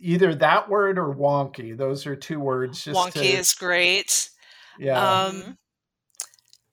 [0.00, 1.76] either that word or wonky.
[1.76, 2.84] Those are two words.
[2.84, 4.30] Just Wonky to, is great.
[4.78, 5.24] yeah.
[5.24, 5.58] Um,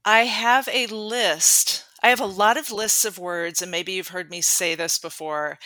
[0.05, 1.85] I have a list.
[2.03, 4.99] I have a lot of lists of words, and maybe you've heard me say this
[4.99, 5.57] before,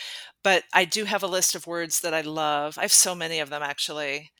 [0.42, 2.78] but I do have a list of words that I love.
[2.78, 4.30] I have so many of them actually,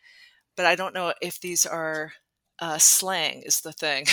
[0.57, 2.13] but I don't know if these are
[2.59, 3.43] uh, slang.
[3.45, 4.07] Is the thing.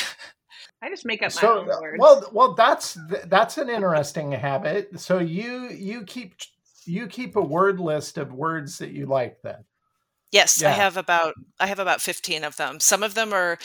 [0.81, 1.97] I just make up my so own words.
[1.97, 4.99] well, well, that's that's an interesting habit.
[4.99, 6.33] So you you keep
[6.87, 9.63] you keep a word list of words that you like then.
[10.31, 12.79] Yes, I have about I have about 15 of them.
[12.79, 13.57] Some of them are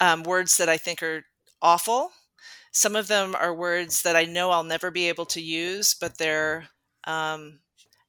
[0.00, 1.24] um, words that I think are
[1.62, 2.10] awful.
[2.72, 6.18] Some of them are words that I know I'll never be able to use, but
[6.18, 6.68] they're
[7.04, 7.60] um,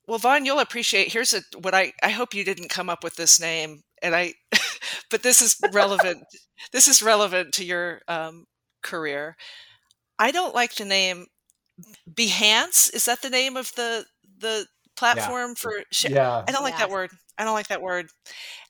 [0.07, 1.13] well, Vaughn, you'll appreciate.
[1.13, 4.33] Here's a what I I hope you didn't come up with this name, and I,
[5.09, 6.23] but this is relevant.
[6.71, 8.45] this is relevant to your um,
[8.83, 9.37] career.
[10.19, 11.27] I don't like the name
[12.13, 12.93] Behance.
[12.93, 14.05] Is that the name of the
[14.41, 14.65] the
[14.97, 15.71] platform for?
[15.91, 16.43] sh- Yeah.
[16.47, 17.11] I don't like that word.
[17.37, 18.07] I don't like that word.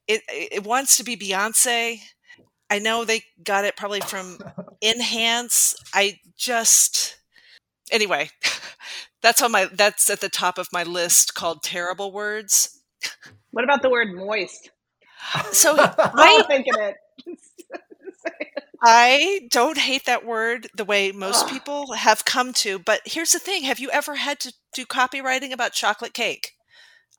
[0.07, 1.99] It it wants to be Beyonce.
[2.69, 4.37] I know they got it probably from
[4.81, 5.75] Enhance.
[5.93, 7.17] I just
[7.91, 8.29] anyway,
[9.21, 12.79] that's on my that's at the top of my list called terrible words.
[13.51, 14.69] what about the word moist?
[15.51, 16.95] So I'm I thinking it.
[18.83, 21.49] I don't hate that word the way most Ugh.
[21.49, 25.51] people have come to, but here's the thing, have you ever had to do copywriting
[25.51, 26.53] about chocolate cake?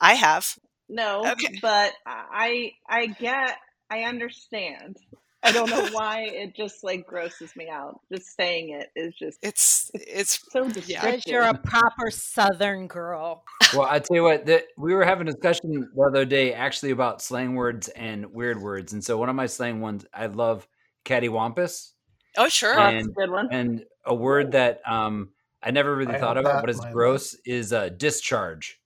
[0.01, 0.57] I have.
[0.88, 1.61] no, Okay.
[1.61, 3.57] but I I get
[3.90, 4.96] I understand.
[5.44, 8.01] I don't know why it just like grosses me out.
[8.12, 11.03] Just saying it is just It's it's so Yeah.
[11.05, 11.16] descriptive.
[11.16, 13.44] Because you're a proper Southern girl.
[13.72, 16.90] Well, I tell you what, that we were having a discussion the other day actually
[16.90, 20.68] about slang words and weird words, and so one of my slang ones I love
[21.05, 21.91] cattywampus,
[22.37, 22.75] oh sure.
[22.75, 23.49] Oh, that's a good one.
[23.51, 25.31] and a word that um
[25.62, 28.81] I never really I thought have about, but in it's my gross is uh, discharge.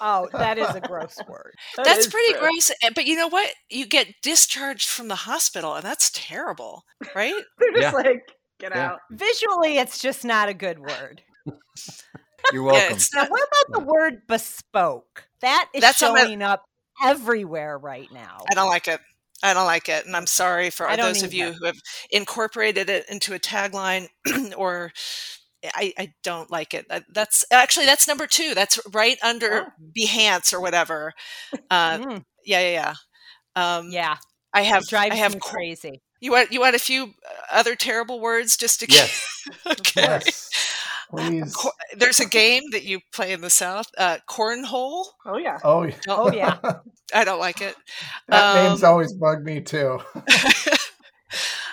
[0.00, 1.54] Oh, that is a gross word.
[1.76, 2.40] That That's pretty true.
[2.40, 2.70] gross.
[2.94, 3.50] But you know what?
[3.68, 7.34] You get discharged from the hospital, and that's terrible, right?
[7.58, 7.90] They're just Yeah.
[7.92, 8.22] like
[8.58, 8.92] get Yeah.
[8.92, 9.00] out.
[9.10, 11.20] Visually, it's just not a good word.
[12.52, 12.96] You're Yeah, welcome.
[12.96, 13.30] it's Now, not.
[13.30, 15.28] what about the word bespoke?
[15.40, 16.64] That is That's on my- showing up
[17.04, 18.38] everywhere right now.
[18.50, 19.00] I don't like it.
[19.44, 21.56] I don't like it, and I'm sorry for I don't those of you either.
[21.58, 21.78] who have
[22.10, 24.08] incorporated it into a tagline,
[24.56, 24.92] or
[25.74, 26.86] I, I don't like it.
[26.90, 28.54] Uh, That's actually that's number two.
[28.54, 29.70] That's right under Oh.
[29.96, 31.12] Behance or whatever.
[31.70, 32.94] Uh, Mm, yeah, yeah,
[33.56, 33.76] yeah.
[33.78, 34.16] Um, yeah,
[34.52, 34.84] I have.
[34.92, 35.34] I have.
[35.34, 36.02] me crazy.
[36.20, 37.14] you want you want a few
[37.52, 39.26] other terrible words just to Yes.
[39.66, 40.02] okay.
[40.02, 40.50] Yes.
[41.10, 41.56] Please.
[41.96, 45.06] There's a game that you play in the South, uh, cornhole.
[45.26, 45.58] Oh yeah.
[45.64, 45.94] Oh, yeah.
[46.08, 46.58] Oh, yeah.
[47.14, 47.76] I don't like it.
[48.28, 50.00] that name's Um, always bugged me too.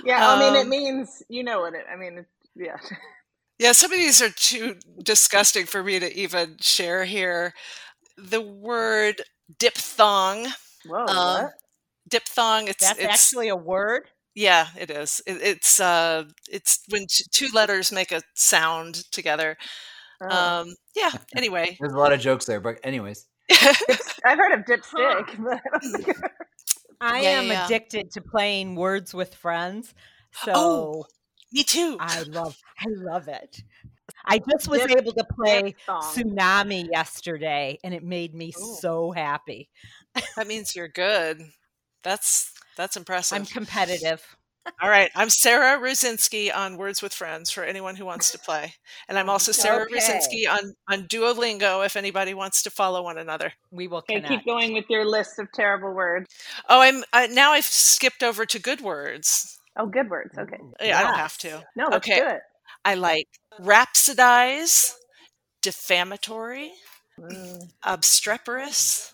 [0.03, 2.77] Yeah, I mean it means you know what it I mean it, yeah.
[3.59, 7.53] Yeah, some of these are too disgusting for me to even share here.
[8.17, 9.21] The word
[9.59, 10.47] diphthong,
[10.87, 11.53] Whoa, um, what?
[12.09, 12.67] diphthong.
[12.67, 14.09] It's That's it's actually a word.
[14.35, 15.21] Yeah, it is.
[15.27, 19.57] It, it's uh, it's when t- two letters make a sound together.
[20.21, 20.61] Oh.
[20.61, 21.11] Um, yeah.
[21.35, 25.79] Anyway, There's a lot of jokes there, but anyways, I've heard of dipstick, but I
[25.79, 26.31] don't think I've
[27.01, 27.65] I Yeah, am yeah, yeah.
[27.65, 29.93] addicted to playing words with friends.
[30.45, 31.05] So Oh.
[31.51, 31.97] me too.
[31.99, 33.63] I love I love it.
[34.25, 35.75] I just was Dip- able to play.
[35.87, 38.75] Tsunami yesterday and it made me Ooh.
[38.79, 39.69] so happy.
[40.35, 41.41] That means you're good.
[42.03, 43.37] That's that's impressive.
[43.37, 44.25] I'm competitive.
[44.81, 48.73] All right, I'm Sara Rosinsky on Words with Friends for anyone who wants to play,
[49.07, 49.95] and I'm also Sara Okay.
[49.95, 53.53] Rosinsky on on Duolingo if anybody wants to follow one another.
[53.71, 56.27] We will Okay, keep going with your list of terrible words.
[56.69, 59.59] Oh, I'm uh, now I've skipped over to good words.
[59.77, 60.35] Oh, good words.
[60.37, 60.57] Okay.
[60.81, 61.63] Yeah, I don't have to.
[61.75, 62.19] No, let's Okay.
[62.19, 62.41] do it.
[62.83, 63.27] I like
[63.59, 64.93] rhapsodize,
[65.61, 66.71] defamatory,
[67.19, 67.69] Mm.
[67.83, 69.13] obstreperous,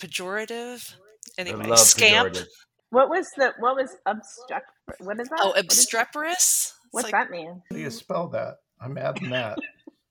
[0.00, 0.94] pejorative.
[1.36, 2.34] Anyway, I scamp.
[2.34, 2.46] pejorative.
[2.90, 4.70] What was the what was obstruct?
[5.00, 5.38] What is that?
[5.42, 6.34] Oh, What is- obstreperous.
[6.34, 7.62] It's What's like, that mean?
[7.70, 8.56] How do you spell that?
[8.80, 9.58] I'm adding that.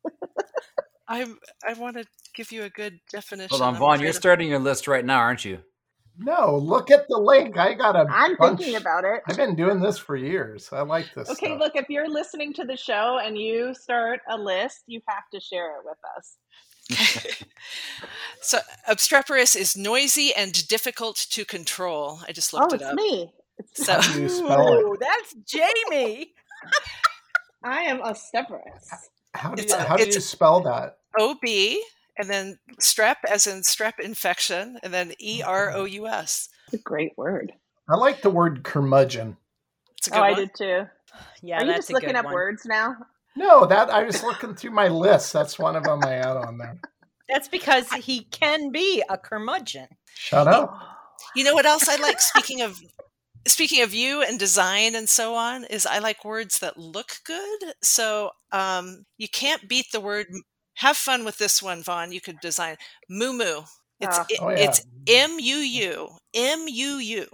[1.07, 1.37] I'm.
[1.67, 3.49] I want to give you a good definition.
[3.49, 3.99] Hold on, I'm Vaughn.
[3.99, 5.59] You're afraid starting your list right now, aren't you?
[6.19, 7.57] No, look at the link.
[7.57, 8.59] I got a I'm bunch.
[8.59, 9.21] thinking about it.
[9.27, 10.69] I've been doing this for years.
[10.71, 11.29] I like this.
[11.29, 11.59] Okay, stuff.
[11.59, 15.39] look, if you're listening to the show and you start a list, you have to
[15.39, 16.37] share it with us.
[18.41, 22.19] so obstreperous is noisy and difficult to control.
[22.27, 22.95] I just Oh, looked it's it up.
[22.95, 23.33] me.
[23.57, 24.83] It's So How do you spell it?
[24.83, 26.33] Ooh, that's Jamie.
[27.63, 28.89] I am obstreperous.
[29.33, 30.97] How do you, It's- how do you spell that?
[31.19, 31.43] OB
[32.19, 36.49] and then strep as in strep infection and then E oh, R O U S.
[36.67, 37.53] It's a great word.
[37.89, 39.37] I like the word curmudgeon.
[39.97, 40.85] It's a oh, good Oh, I did too.
[41.41, 42.33] Yeah, Are you that's just a looking good up one.
[42.33, 42.95] words now?
[43.37, 45.31] No, that I was looking through my list.
[45.33, 46.77] That's one of them I had on there.
[47.29, 49.87] That's because he can be a curmudgeon.
[50.15, 50.73] Shut up.
[51.35, 52.19] You know what else I like?
[52.19, 52.79] Speaking of
[53.47, 57.59] speaking of you and design and so on, is I like words that look good.
[57.81, 60.27] So um, you can't beat the word.
[60.75, 62.11] Have fun with this one, Vaughn.
[62.11, 62.75] You could design
[63.11, 63.65] muumuu.
[63.99, 64.25] It's Ah.
[64.29, 64.57] it- Oh, yeah.
[64.57, 67.27] it's M U U M U U.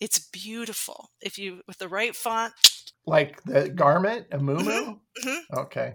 [0.00, 2.52] It's beautiful if you with the right font.
[3.06, 5.38] Like the garment, a moo mhm.
[5.52, 5.92] Okay.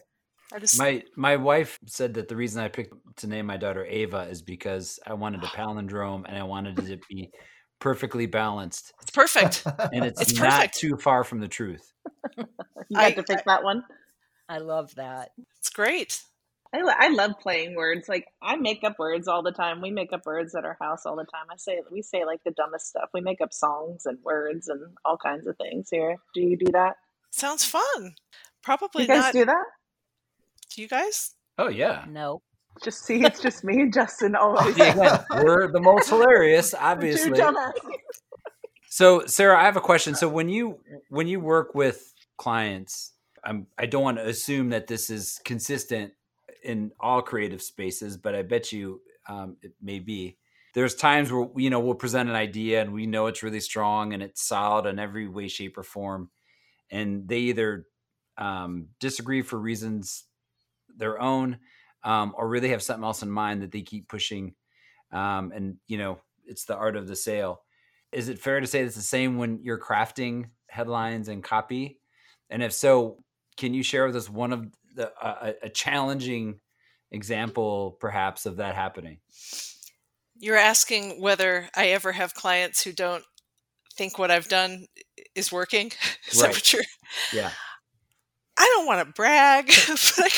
[0.59, 4.27] Just My my wife said that the reason I picked to name my daughter Ava
[4.29, 7.29] is because I wanted a palindrome and I wanted it to be
[7.79, 9.63] perfectly balanced, it's perfect.
[9.93, 10.77] and it's, It's not perfect.
[10.79, 11.93] too far from the truth.
[12.37, 12.45] You
[12.95, 13.83] I- have to fix that one.
[14.49, 15.29] I love that.
[15.59, 16.21] It's great.
[16.73, 18.07] I, I love playing words.
[18.07, 19.81] Like I make up words all the time.
[19.81, 21.45] We make up words at our house all the time.
[21.51, 23.09] I say we say like the dumbest stuff.
[23.13, 26.17] We make up songs and words and all kinds of things here.
[26.33, 26.97] Do you do that?
[27.31, 28.15] Sounds fun.
[28.63, 29.33] Probably You guys not.
[29.33, 29.63] do that?
[30.75, 31.33] do you guys?
[31.57, 32.05] Oh yeah.
[32.07, 32.41] No.
[32.83, 34.79] Just see, it's just me and Justin always.
[34.79, 37.37] Oh, yeah, we're the most hilarious, obviously.
[38.87, 40.15] So, Sara, I have a question.
[40.15, 40.79] So, when you
[41.09, 43.11] when you work with clients,
[43.43, 46.13] I'm I don't want to assume that this is consistent
[46.63, 50.37] in all creative spaces, but I bet you um, it may be.
[50.73, 54.13] There's times where you know we'll present an idea and we know it's really strong
[54.13, 56.29] and it's solid in every way, shape, or form,
[56.91, 57.85] and they either
[58.37, 60.25] um, disagree for reasons
[60.95, 61.59] their own,
[62.03, 64.53] um, or really have something else in mind that they keep pushing,
[65.11, 67.61] um, and you know it's the art of the sale
[68.11, 71.99] is it fair to say it's the same when you're crafting headlines and copy?
[72.49, 73.23] And if so,
[73.57, 74.67] can you share with us one of
[74.99, 76.59] the uh, a challenging
[77.11, 79.19] example, perhaps, of that happening?
[80.37, 83.23] You're asking whether I ever have clients who don't
[83.95, 84.85] think what I've done
[85.35, 85.91] is working.
[86.31, 86.47] Is Right.
[86.47, 86.83] that what you're?
[87.33, 87.51] Yeah.
[88.57, 90.29] I don't want to brag, but I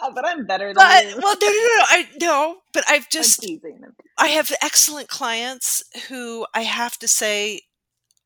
[0.14, 1.18] but I'm better than but you.
[1.22, 3.44] well, no, no, no, I no, but I've just.
[4.18, 7.60] I have excellent clients who I have to say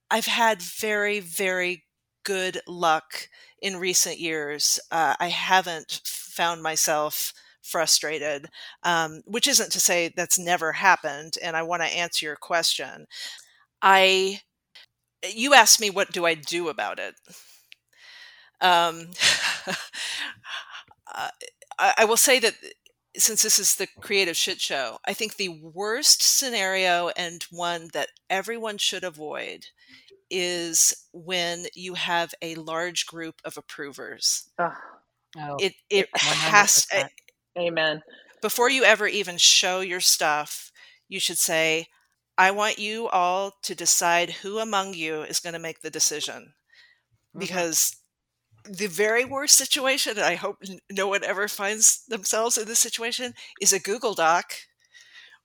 [0.08, 1.82] I've had very, very
[2.26, 3.28] good luck
[3.62, 4.80] in recent years.
[4.90, 8.48] Uh, I haven't found myself frustrated,
[8.82, 11.34] um, which isn't to say that's never happened.
[11.42, 13.06] And I want to answer your question.
[13.80, 14.40] I,
[15.26, 17.14] you asked me, what do I do about it?
[18.60, 19.10] Um,
[21.14, 21.28] uh,
[21.78, 22.54] I, I will say that
[23.16, 28.10] since this is the creative shit show, I think the worst scenario and one that
[28.28, 29.66] everyone should avoid
[30.30, 34.48] is when you have a large group of approvers.
[34.58, 34.72] Oh,
[35.58, 37.10] It it has 100%.
[37.58, 38.02] amen.
[38.42, 40.70] before you ever even show your stuff,
[41.08, 41.86] you should say,
[42.38, 46.54] I want you all to decide who among you is going to make the decision.
[47.34, 47.46] Mhm.
[47.46, 47.96] Because
[48.64, 50.58] the very worst situation, and I hope
[50.90, 54.54] no one ever finds themselves in this situation, is a Google Doc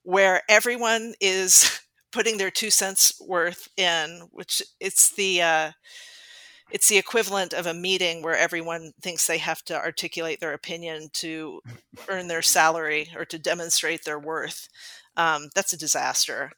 [0.04, 5.72] where everyone is putting their two cents worth in, which it's the uh,
[6.72, 11.10] it's the equivalent of a meeting where everyone thinks they have to articulate their opinion
[11.14, 11.62] to
[12.08, 14.70] earn their salary or to demonstrate their worth.
[15.18, 16.52] Um, that's a disaster.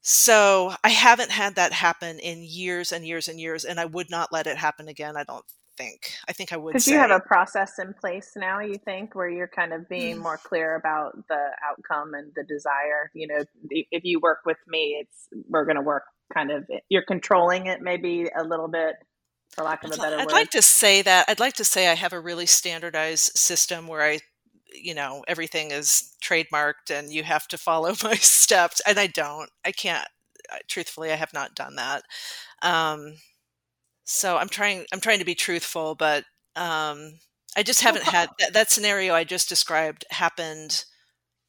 [0.00, 4.10] So I haven't had that happen in years and years and years, and I would
[4.10, 5.16] not let it happen again.
[5.16, 5.44] I don't
[5.76, 6.12] think.
[6.28, 9.28] I think I would Because you have a process in place now, you think, where
[9.28, 10.22] you're kind of being Mm.
[10.22, 13.10] more clear about the outcome and the desire.
[13.14, 16.66] You know, if you work with me, it's we're going to work kind of.
[16.88, 18.96] You're controlling it, maybe a little bit,
[19.54, 20.32] for lack of a I'd, better I'd word.
[20.32, 21.26] like to say that.
[21.28, 24.20] I'd like to say I have a really standardized system where I,
[24.72, 28.80] you know, everything is trademarked and you have to follow my steps.
[28.86, 29.50] And I don't.
[29.64, 30.08] I can't.
[30.68, 32.02] Truthfully, I have not done that.
[32.62, 33.16] Um,
[34.04, 34.84] so I'm trying.
[34.92, 36.24] I'm trying to be truthful, but
[36.56, 37.14] um,
[37.56, 40.84] I just haven't had that, that scenario I just described happened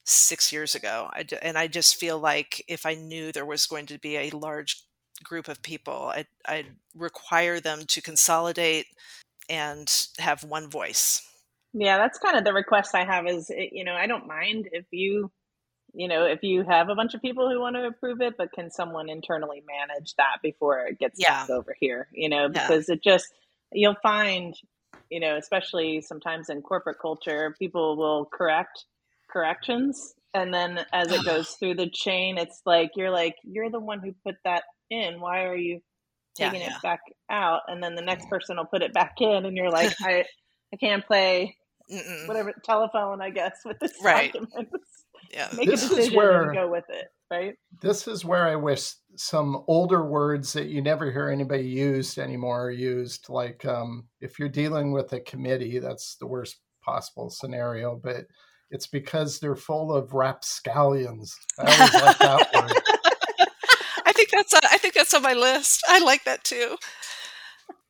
[0.05, 1.09] six years ago.
[1.11, 4.29] I, and I just feel like if I knew there was going to be a
[4.29, 4.83] large
[5.23, 8.85] group of people, I'd, I'd require them to consolidate
[9.49, 11.21] and have one voice.
[11.73, 13.27] Yeah, that's kind of the request I have.
[13.27, 15.31] Is eh, you know, I don't mind if you,
[15.95, 18.51] you know, if you have a bunch of people who want to approve it, but
[18.51, 21.45] can someone internally manage that before it gets Yeah.
[21.49, 22.07] over here?
[22.11, 22.47] You know, Yeah.
[22.67, 23.27] because it just
[23.71, 24.53] you'll find,
[25.09, 28.85] you know, especially sometimes in corporate culture, people will correct
[29.29, 33.79] corrections, and then as it goes through the chain, it's like you're like you're the
[33.79, 35.19] one who put that in.
[35.19, 35.81] Why are you
[36.35, 36.75] taking yeah.
[36.75, 37.61] it back out?
[37.67, 38.35] And then the next mm-hmm.
[38.35, 40.25] person will put it back in, and you're like, I
[40.73, 41.55] I can't play
[41.91, 42.27] Mm-mm.
[42.27, 44.33] whatever telephone, I guess, with this Right.
[44.33, 45.03] documents.
[45.31, 45.49] Yeah.
[45.55, 47.55] Make This a is decision where- and go with it, right?
[47.81, 52.65] This is where I wish some older words that you never hear anybody used anymore
[52.67, 53.29] are used.
[53.29, 58.25] Like um, if you're dealing with a committee, that's the worst possible scenario, but
[58.71, 61.35] it's because they're full of rapscallions.
[61.59, 63.47] I always like that word.
[64.05, 65.81] I think that's on, I think that's on my list.
[65.87, 66.77] I like that too.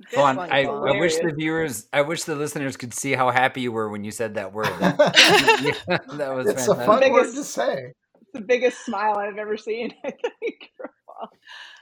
[0.02, 3.32] Good Vaughn, one, I, I wish the viewers, I wish the listeners could see how
[3.32, 4.68] happy you were when you said that word.
[4.80, 7.04] That, yeah, that was it's a fantastic.
[7.04, 7.94] fun word to say.
[8.34, 9.94] the biggest smile I've ever seen.
[10.06, 10.70] I think.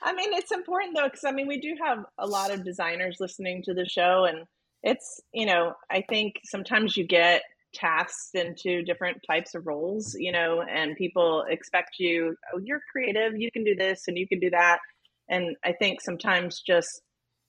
[0.03, 3.18] I mean, it's important though, because I mean, we do have a lot of designers
[3.20, 4.45] listening to the show, and
[4.84, 7.41] it's you know, I think sometimes you get
[7.74, 13.34] tasked into different types of roles, you know, and people expect you, oh, you're creative,
[13.36, 14.78] you can do this and you can do that,
[15.30, 17.01] and I think sometimes just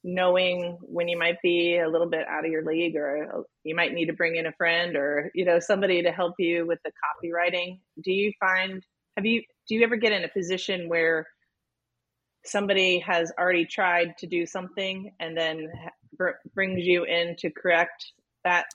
[0.05, 3.94] knowing when you might be a little bit out of your league or you might
[3.94, 6.92] need to bring in a friend or you know somebody to help you with the
[6.92, 8.84] copywriting do you find
[9.16, 11.26] have you do you ever get in a position where
[12.44, 15.72] somebody has already tried to do something and then
[16.18, 18.12] br- brings you in to correct
[18.44, 18.66] that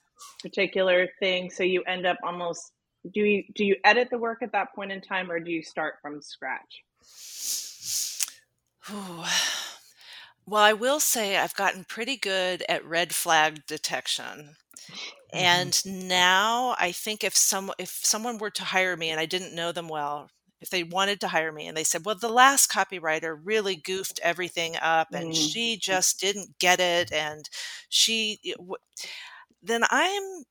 [0.41, 2.71] particular thing so you end up almost
[3.13, 5.61] do you do you edit the work at that point in time or do you
[5.61, 6.83] start from scratch
[8.91, 9.23] Ooh.
[10.49, 14.55] Well, I will say I've gotten pretty good at red flag detection.
[15.33, 19.55] And now I think if some if someone were to hire me and I didn't
[19.55, 20.29] know them well,
[20.61, 24.19] if they wanted to hire me and they said, "Well, the last copywriter really goofed
[24.23, 25.35] everything up and Mm.
[25.35, 27.49] she just didn't get it and
[27.89, 28.77] she w-"
[29.63, 30.45] then I'm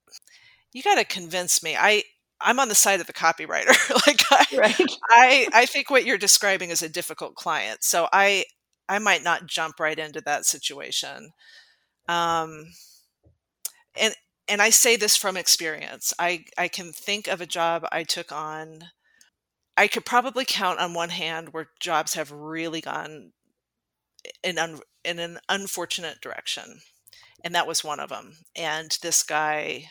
[0.73, 1.77] you got to convince me.
[1.77, 2.05] I
[2.41, 3.75] I'm on the side of the copywriter.
[4.07, 4.77] like I, right
[5.11, 7.83] I I think what you're describing is a difficult client.
[7.85, 8.45] So I
[8.89, 11.31] I might not jump right into that situation.
[12.09, 12.73] Um
[14.01, 14.15] and
[14.49, 16.15] and I say this from experience.
[16.19, 18.91] I I can think of a job I took on
[19.77, 23.33] I could probably count on one hand where jobs have really gone
[24.43, 26.81] in un, in an unfortunate direction.
[27.45, 28.39] And that was one of them.
[28.57, 29.91] And this guy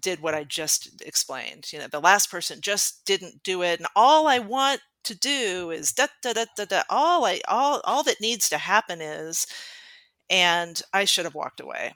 [0.00, 1.72] did what I just explained.
[1.72, 5.70] You know, the last person just didn't do it, and all I want to do
[5.70, 6.82] is da da da da da.
[6.90, 9.46] All I all all that needs to happen is,
[10.30, 11.94] and I should have walked away.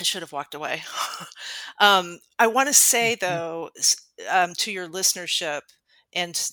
[0.00, 0.82] I should have walked away.
[1.80, 3.70] um, I want to say though
[4.30, 5.62] um, to your listenership
[6.14, 6.50] and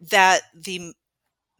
[0.00, 0.92] that the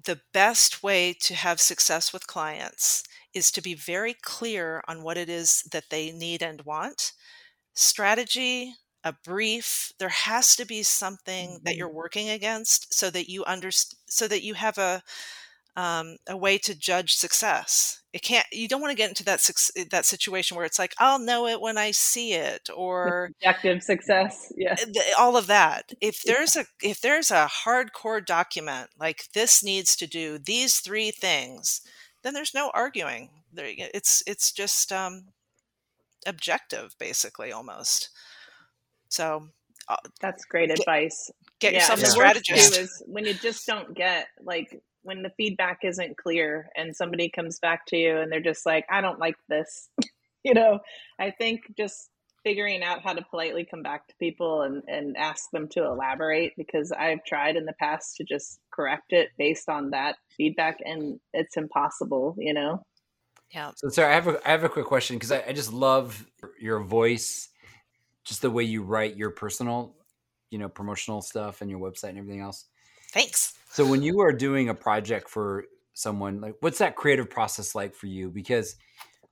[0.04, 3.04] the best way to have success with clients
[3.34, 7.12] is to be very clear on what it is that they need and want
[7.74, 8.74] strategy
[9.06, 14.00] a brief there has to be something that you're working against so that you understand
[14.08, 15.00] so that you have a
[15.76, 18.00] um, a way to judge success.
[18.12, 20.94] It can't you don't want to get into that suc- that situation where it's like
[20.98, 24.74] i'll know it when i see it or objective success yeah.
[25.18, 25.92] all of that.
[26.00, 31.12] If there's a if there's a hardcore document like this needs to do these three
[31.12, 31.80] things
[32.22, 33.30] then there's no arguing.
[33.52, 35.26] There it's it's just um
[36.26, 38.10] objective basically almost
[39.16, 39.48] so
[39.88, 43.02] uh, that's great Get- advice get Yeah, yourself and a the worst strategist too is
[43.06, 47.86] when you just don't get like when the feedback isn't clear and somebody comes back
[47.86, 49.88] to you and they're just like, I don't like this.
[50.44, 50.80] you know,
[51.18, 52.10] I think just
[52.44, 56.52] figuring out how to politely come back to people and, and ask them to elaborate
[56.56, 61.18] because I've tried in the past to just correct it based on that feedback and
[61.32, 62.82] it's impossible, you know?
[63.52, 65.72] yeah So, Sara, I have a, I have a quick question because I, I just
[65.72, 66.26] love
[66.60, 67.48] your voice,
[68.26, 69.94] just the way you write your personal,
[70.50, 72.66] you know, promotional stuff and your website and everything else.
[73.12, 75.64] thanks So, when you are doing a project for
[75.94, 78.28] someone, like, what's that creative process like for you?
[78.28, 78.76] Because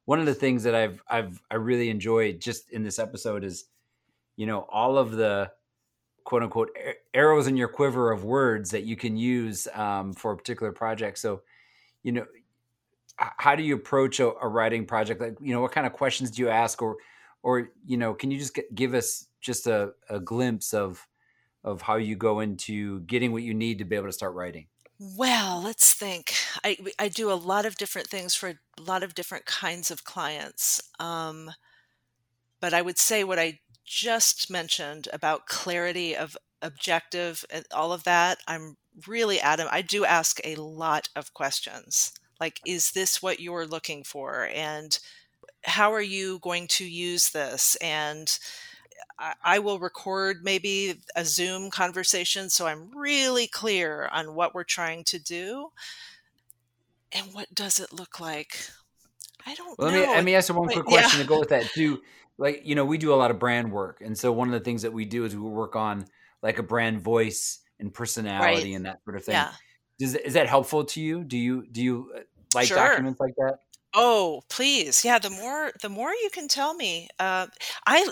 [0.07, 3.66] one of the things that I've I've I really enjoyed just in this episode is,
[4.36, 5.51] you know, all of the
[6.24, 6.70] quote unquote
[7.12, 11.18] arrows in your quiver of words that you can use um, for a particular project.
[11.18, 11.42] So,
[12.03, 12.26] you know,
[13.16, 15.20] how do you approach a, a writing project?
[15.20, 16.97] Like, you know, what kind of questions do you ask, or,
[17.45, 21.07] or you know, can you just g- give us just a, a glimpse of
[21.62, 24.66] of how you go into getting what you need to be able to start writing?
[24.99, 26.34] Well, let's think.
[26.64, 30.05] I I do a lot of different things for a lot of different kinds of
[30.05, 30.82] clients.
[30.99, 31.51] Um,
[32.61, 38.05] but I would say what I just mentioned about clarity of objective and all of
[38.05, 38.76] that, I'm
[39.07, 39.74] really adamant.
[39.74, 42.12] I do ask a lot of questions.
[42.40, 44.49] Like, is this what you're looking for?
[44.53, 44.99] And
[45.64, 47.76] how are you going to use this?
[47.76, 48.36] And
[49.18, 54.64] I, I will record maybe a Zoom conversation so I'm really clear on what we're
[54.64, 55.70] trying to do.
[57.12, 58.58] And what does it look like?
[59.46, 61.00] I don't Well, let me let me ask you one quick yeah.
[61.00, 61.70] question to go with that.
[61.74, 62.00] Do
[62.38, 64.60] like you know we do a lot of brand work, and so one of the
[64.60, 66.06] things that we do is we work on
[66.42, 68.76] like a brand voice and personality Right.
[68.76, 69.34] and that sort of thing.
[69.34, 69.52] Yeah.
[69.98, 71.24] Does is that helpful to you?
[71.24, 72.20] Do you do you uh,
[72.54, 72.78] like Sure.
[72.78, 73.58] documents like that?
[73.95, 75.05] Oh, please.
[75.05, 77.09] Yeah, the more the more you can tell me.
[77.18, 77.47] Uh,
[77.86, 78.09] I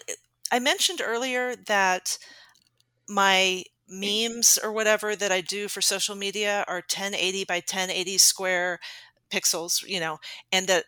[0.51, 2.19] I mentioned earlier that
[3.09, 8.81] my memes or whatever that I do for social media are 1080 by 1080 square
[9.31, 10.19] pixels, you know,
[10.53, 10.87] and that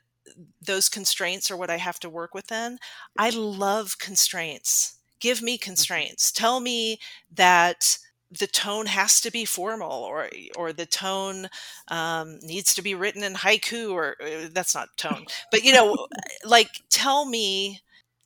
[0.62, 2.78] those constraints are what I have to work within.
[3.18, 4.96] I love constraints.
[5.20, 6.32] Give me constraints.
[6.32, 6.98] Tell me
[7.34, 7.98] that
[8.38, 11.48] the tone has to be formal or or the tone
[11.88, 16.06] um, needs to be written in haiku or uh, that's not tone but you know
[16.44, 17.80] like tell me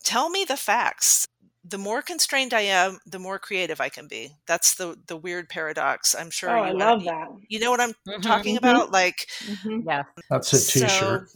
[0.04, 1.26] tell me the facts
[1.64, 5.48] the more constrained i am the more creative i can be that's the the weird
[5.48, 7.28] paradox i'm sure oh, you I love that.
[7.48, 8.22] you know what i'm Mhm.
[8.22, 8.58] talking Mhm.
[8.58, 9.84] about like Mhm.
[9.86, 10.04] Yeah.
[10.30, 11.28] That's a So- t-shirt.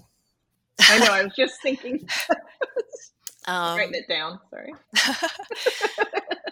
[0.81, 1.13] I know.
[1.13, 2.09] I was just thinking,
[3.47, 4.41] um, writing it down.
[4.51, 4.73] Sorry.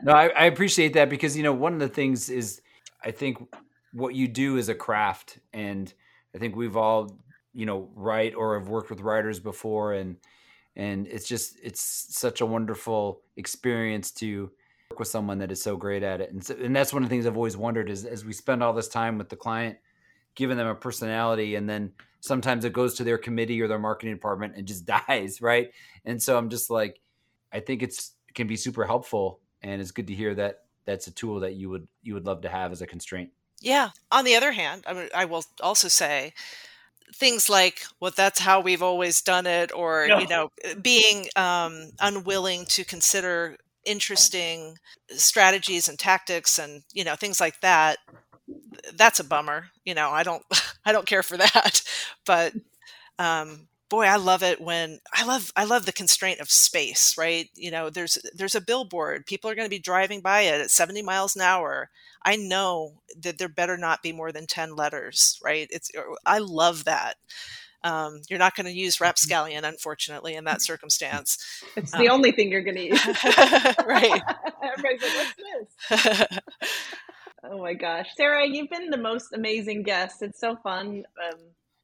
[0.03, 2.63] No, I, I appreciate that because you know one of the things is
[3.05, 3.39] I think
[3.93, 5.93] what you do is a craft, and
[6.35, 7.19] I think we've all
[7.53, 10.17] you know write or have worked with writers before, and
[10.77, 14.51] and it's just it's such a wonderful experience to
[14.91, 17.09] work with someone that is so great at it, and so, and that's one of
[17.09, 19.79] the things I've always wondered is as we spend all this time with the client,
[20.35, 24.15] giving them a personality, and then sometimes it goes to their committee or their marketing
[24.15, 25.71] department and just dies, right?
[26.05, 27.01] And so I'm just like,
[27.53, 31.07] I think it's it can be super helpful and it's good to hear that that's
[31.07, 33.31] a tool that you would you would love to have as a constraint
[33.61, 33.91] Yeah.
[34.11, 36.33] On the other hand, I, mean, I will also say
[37.15, 40.21] things like, "Well, that's how we've always done it," or Yeah.
[40.21, 40.51] you know,
[40.81, 44.79] being um, unwilling to consider interesting
[45.11, 47.99] strategies and tactics, and you know, things like that.
[48.95, 49.67] That's a bummer.
[49.85, 50.43] You know, I don't,
[50.87, 51.83] I don't care for that.
[52.25, 52.55] But
[53.19, 57.17] um, boy, I love it when I love, I love the constraint of space.
[57.19, 57.51] Right?
[57.55, 59.27] You know, there's there's a billboard.
[59.27, 61.91] People are going to be driving by it at 70 miles an hour.
[62.25, 65.69] I know that there better not be more than 10 letters, right?
[65.71, 65.91] It's
[66.27, 67.17] I love that.
[67.83, 71.39] Um, you're not going to use rapscallion, unfortunately, in that circumstance.
[71.77, 73.07] It's the Um, only thing you're going to use.
[73.87, 74.23] right.
[74.63, 75.35] Everybody's like, "What's
[75.89, 76.39] this?"
[77.45, 80.23] Oh my gosh, Sara, you've been the most amazing guest.
[80.23, 81.05] It's so fun.
[81.25, 81.39] Um,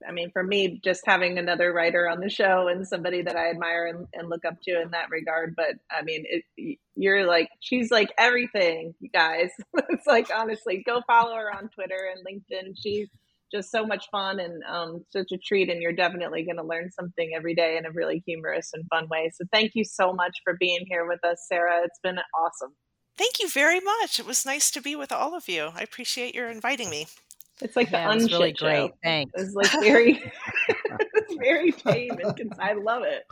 [0.06, 3.50] I mean, for me, just having another writer on the show and somebody that I
[3.50, 5.54] admire and, and look up to in that regard.
[5.56, 9.50] But I mean, it, you're like, she's like everything, you guys.
[9.88, 12.74] it's like, honestly, go follow her on Twitter and LinkedIn.
[12.76, 13.08] She's
[13.52, 15.70] just so much fun and um, such a treat.
[15.70, 19.08] And you're definitely going to learn something every day in a really humorous and fun
[19.08, 19.30] way.
[19.34, 21.82] So thank you so much for being here with us, Sara.
[21.84, 22.74] It's been awesome.
[23.16, 24.20] Thank you very much.
[24.20, 25.70] It was nice to be with all of you.
[25.74, 27.06] I appreciate your inviting me.
[27.62, 28.76] It's like the Yeah, it was really unshit great.
[28.76, 28.90] show.
[29.02, 29.32] Thanks.
[29.42, 30.32] It's like very,
[30.68, 33.24] it's very tame and cons- I love it.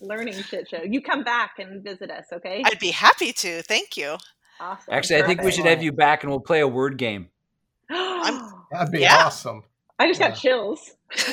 [0.00, 0.82] Learning shit show.
[0.82, 2.62] You come back and visit us, okay?
[2.64, 3.62] I'd be happy to.
[3.62, 4.16] Thank you.
[4.58, 4.94] Awesome.
[4.94, 7.28] actually i think we should have you back and we'll play a word game
[7.90, 9.26] That'd be Yeah.
[9.26, 9.64] awesome.
[9.98, 10.92] I just got chills.